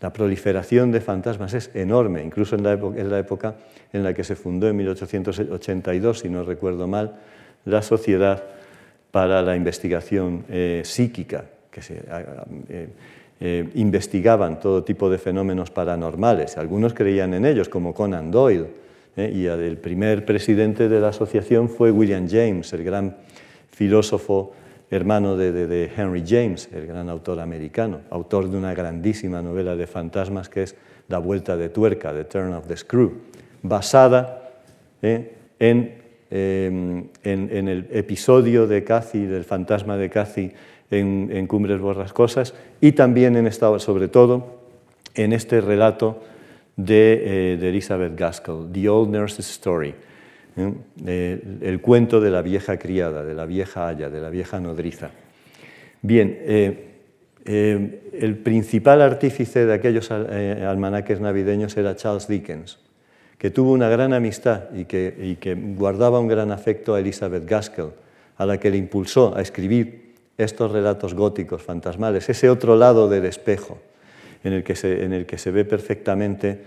[0.00, 3.54] La proliferación de fantasmas es enorme, incluso en la, época, en la época
[3.92, 7.14] en la que se fundó en 1882, si no recuerdo mal,
[7.64, 8.42] la Sociedad
[9.12, 11.94] para la investigación eh, psíquica, que se,
[12.68, 12.88] eh,
[13.40, 16.56] eh, investigaban todo tipo de fenómenos paranormales.
[16.56, 18.82] Algunos creían en ellos, como Conan Doyle,
[19.16, 23.16] y el primer presidente de la asociación fue William James, el gran
[23.70, 24.54] filósofo
[24.90, 30.48] hermano de, Henry James, el gran autor americano, autor de una grandísima novela de fantasmas
[30.48, 30.76] que es
[31.08, 33.12] La Vuelta de Tuerca, The Turn of the Screw,
[33.62, 34.50] basada
[35.10, 36.02] en
[36.34, 40.50] Em, en, el episodio de Cathy, del fantasma de Cathy
[40.98, 44.60] en, Cumbres Borrascosas, y también en esta, sobre todo
[45.14, 46.22] en este relato
[46.76, 49.94] de, eh, Elizabeth Gaskell, The Old Nurse's Story,
[50.56, 51.58] ¿eh?
[51.60, 55.10] el cuento de la vieja criada, de la vieja haya, de la vieja nodriza.
[56.02, 56.88] Bien, eh,
[57.44, 62.78] el principal artífice de aquellos almanaques navideños era Charles Dickens
[63.42, 67.90] que tuvo una gran amistad y que, guardaba un gran afecto a Elizabeth Gaskell,
[68.36, 70.01] a la que le impulsó a escribir
[70.44, 73.78] estos relatos góticos fantasmales, ese otro lado del espejo,
[74.44, 76.60] en el que se, ve perfectamente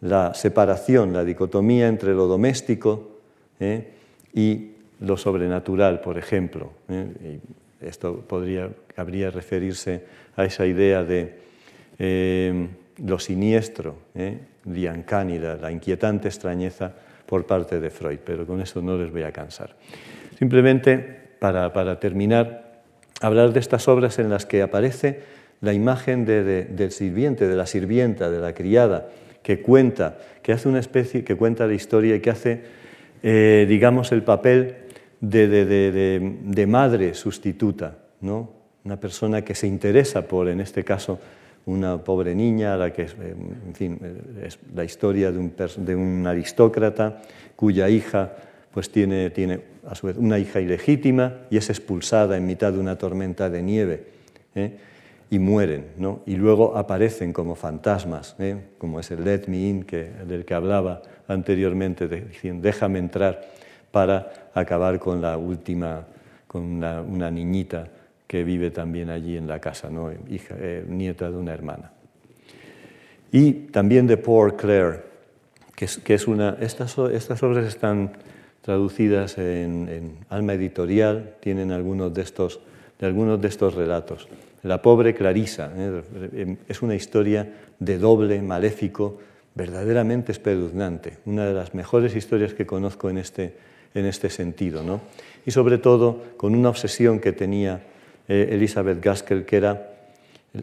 [0.00, 3.18] la separación, la dicotomía entre lo doméstico
[3.58, 3.88] ¿eh?
[4.32, 4.70] y
[5.00, 6.70] lo sobrenatural, por ejemplo.
[6.88, 7.40] ¿eh?
[7.80, 10.04] esto podría, cabría referirse
[10.36, 11.34] a esa idea de
[11.98, 12.68] eh,
[13.04, 13.96] lo siniestro,
[14.64, 16.92] Diancánida, la inquietante extrañeza
[17.24, 19.76] por parte de Freud, pero con eso no les voy a cansar.
[20.38, 20.98] Simplemente,
[21.38, 22.65] para, terminar,
[23.20, 25.20] hablar de estas obras en las que aparece
[25.60, 29.08] la imagen del sirviente, de la sirvienta, de la criada,
[29.42, 32.62] que cuenta, que hace una especie, que cuenta la historia y que hace
[33.22, 34.76] eh, digamos, el papel
[35.20, 38.50] de, madre sustituta, ¿no?
[38.84, 41.18] una persona que se interesa por, en este caso,
[41.64, 43.98] una pobre niña, la que, en fin,
[44.44, 47.20] es la historia de un, de un aristócrata
[47.56, 48.36] cuya hija
[48.76, 52.78] pues tiene, tiene a su vez una hija ilegítima y es expulsada en mitad de
[52.78, 54.04] una tormenta de nieve
[54.54, 54.76] ¿eh?
[55.30, 56.20] y mueren, ¿no?
[56.26, 58.58] y luego aparecen como fantasmas, ¿eh?
[58.76, 63.48] como es el Let Me In que, del que hablaba anteriormente, diciendo déjame entrar
[63.90, 66.04] para acabar con la última,
[66.46, 67.88] con una, niñita
[68.26, 70.12] que vive también allí en la casa, ¿no?
[70.28, 71.92] hija, eh, nieta de una hermana.
[73.32, 75.00] Y también de Poor Claire,
[75.74, 78.10] que es, que es una, estas, estas obras están
[78.66, 82.58] traducidas en, Alma Editorial, tienen algunos de estos,
[82.98, 84.26] de algunos de estos relatos.
[84.64, 86.56] La pobre Clarisa ¿eh?
[86.66, 87.48] es una historia
[87.78, 89.20] de doble maléfico
[89.54, 93.54] verdaderamente espeluznante, una de las mejores historias que conozco en este,
[93.94, 94.82] en este sentido.
[94.82, 95.00] ¿no?
[95.46, 97.82] Y sobre todo con una obsesión que tenía
[98.26, 99.92] eh, Elizabeth Gaskell, que era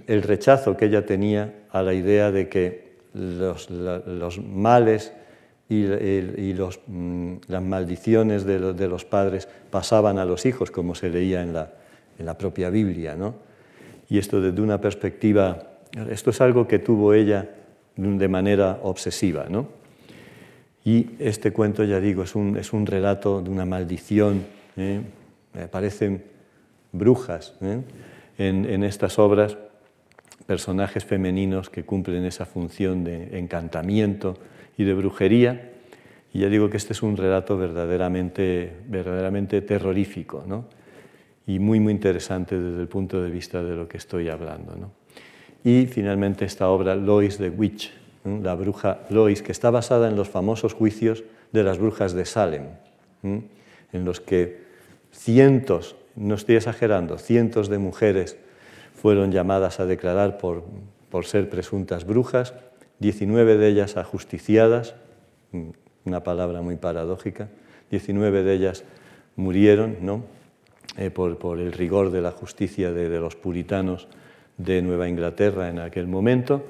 [0.08, 5.14] el rechazo que ella tenía a la idea de que los males
[5.70, 5.86] y,
[6.88, 11.74] mm, las maldiciones de, los padres pasaban a los hijos, como se leía en la,
[12.20, 13.16] en propia Biblia.
[13.16, 13.36] ¿no?
[14.10, 15.78] Y esto desde una perspectiva,
[16.10, 17.50] esto es algo que tuvo ella
[17.96, 19.46] de manera obsesiva.
[19.50, 19.68] ¿no?
[20.84, 24.46] Y este cuento, ya digo, es un, relato de una maldición.
[24.78, 25.02] ¿eh?
[25.64, 26.24] Aparecen
[26.92, 27.82] brujas ¿eh?
[28.38, 29.58] en estas obras,
[30.46, 34.38] personajes femeninos que cumplen esa función de encantamiento,
[34.78, 35.72] y de brujería.
[36.34, 40.66] Y ya digo que este es un relato verdaderamente, verdaderamente terrorífico ¿no?
[41.46, 44.76] y muy, muy interesante desde el punto de vista de lo que estoy hablando.
[44.76, 44.92] ¿no?
[45.64, 47.92] Y finalmente esta obra, Lois the Witch,
[48.26, 52.64] la bruja Lois, que está basada en los famosos juicios de las brujas de Salem,
[53.22, 54.64] en los que
[55.12, 58.38] cientos, no estoy exagerando, cientos de mujeres
[58.96, 60.64] fueron llamadas a declarar por,
[61.10, 62.54] por ser presuntas brujas
[63.04, 64.96] 19 de ellas ajusticiadas,
[66.06, 67.50] una palabra muy paradójica,
[67.92, 68.86] 19 de ellas
[69.36, 70.24] murieron ¿no?
[70.98, 74.08] Eh, por, el rigor de la justicia de, los puritanos
[74.58, 76.64] de Nueva Inglaterra en aquel momento,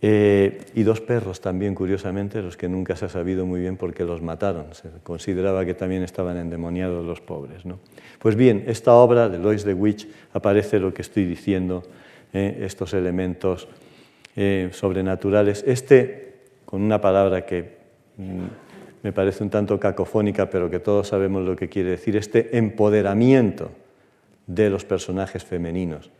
[0.00, 3.92] eh, y dos perros también, curiosamente, los que nunca se ha sabido muy bien por
[3.92, 4.72] qué los mataron.
[4.72, 7.66] Se consideraba que también estaban endemoniados los pobres.
[7.66, 7.80] ¿no?
[8.18, 11.82] Pues bien, esta obra de Lois de Witch aparece lo que estoy diciendo,
[12.32, 13.68] eh, estos elementos
[14.42, 15.62] eh, sobrenaturales.
[15.66, 16.32] Este,
[16.64, 17.76] con una palabra que
[18.16, 22.56] mm, me parece un tanto cacofónica, pero que todos sabemos lo que quiere decir, este
[22.56, 23.70] empoderamiento
[24.46, 26.10] de los personajes femeninos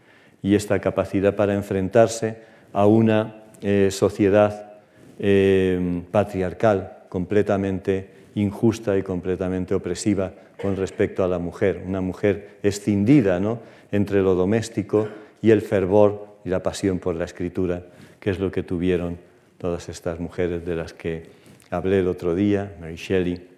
[0.43, 2.37] y esta capacidad para enfrentarse
[2.75, 4.75] a una eh, sociedad
[5.19, 13.41] eh, patriarcal completamente injusta y completamente opresiva con respecto a la mujer, una mujer escindida
[13.41, 13.61] ¿no?
[13.93, 15.09] entre lo doméstico
[15.41, 17.83] y el fervor y la pasión por la escritura
[18.21, 19.19] qué es lo que tuvieron
[19.59, 21.25] todas estas mujeres de las que
[21.71, 23.49] hablé el otro día, Mary Shelley,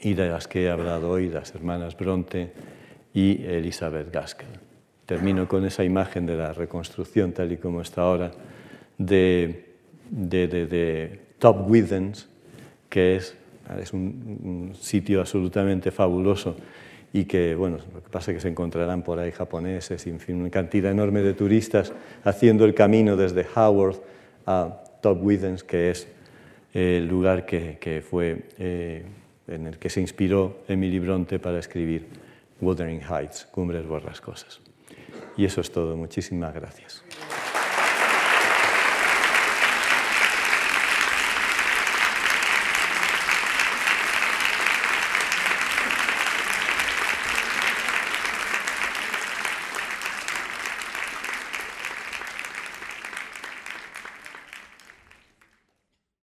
[0.00, 2.52] y de las que he hablado hoy, las hermanas Bronte
[3.14, 4.60] y Elizabeth Gaskell.
[5.06, 8.30] Termino con esa imagen de la reconstrucción, tal y como está ahora,
[8.98, 9.74] de,
[10.10, 12.28] de, Top Withens,
[12.88, 13.36] que es,
[13.80, 16.56] es un sitio absolutamente fabuloso
[17.14, 20.34] y que, bueno, lo que pasa es que se encontrarán por ahí japoneses, en fin,
[20.34, 21.92] una cantidad enorme de turistas
[22.24, 24.00] haciendo el camino desde Howard
[24.46, 26.08] a Top Withens, que es
[26.72, 29.04] el lugar que, que fue, eh,
[29.46, 32.04] en el que se inspiró Emily Bronte para escribir
[32.60, 34.60] Wuthering Heights, Cumbres Borrascosas.
[35.36, 35.96] Y eso es todo.
[35.96, 37.04] Muchísimas gracias.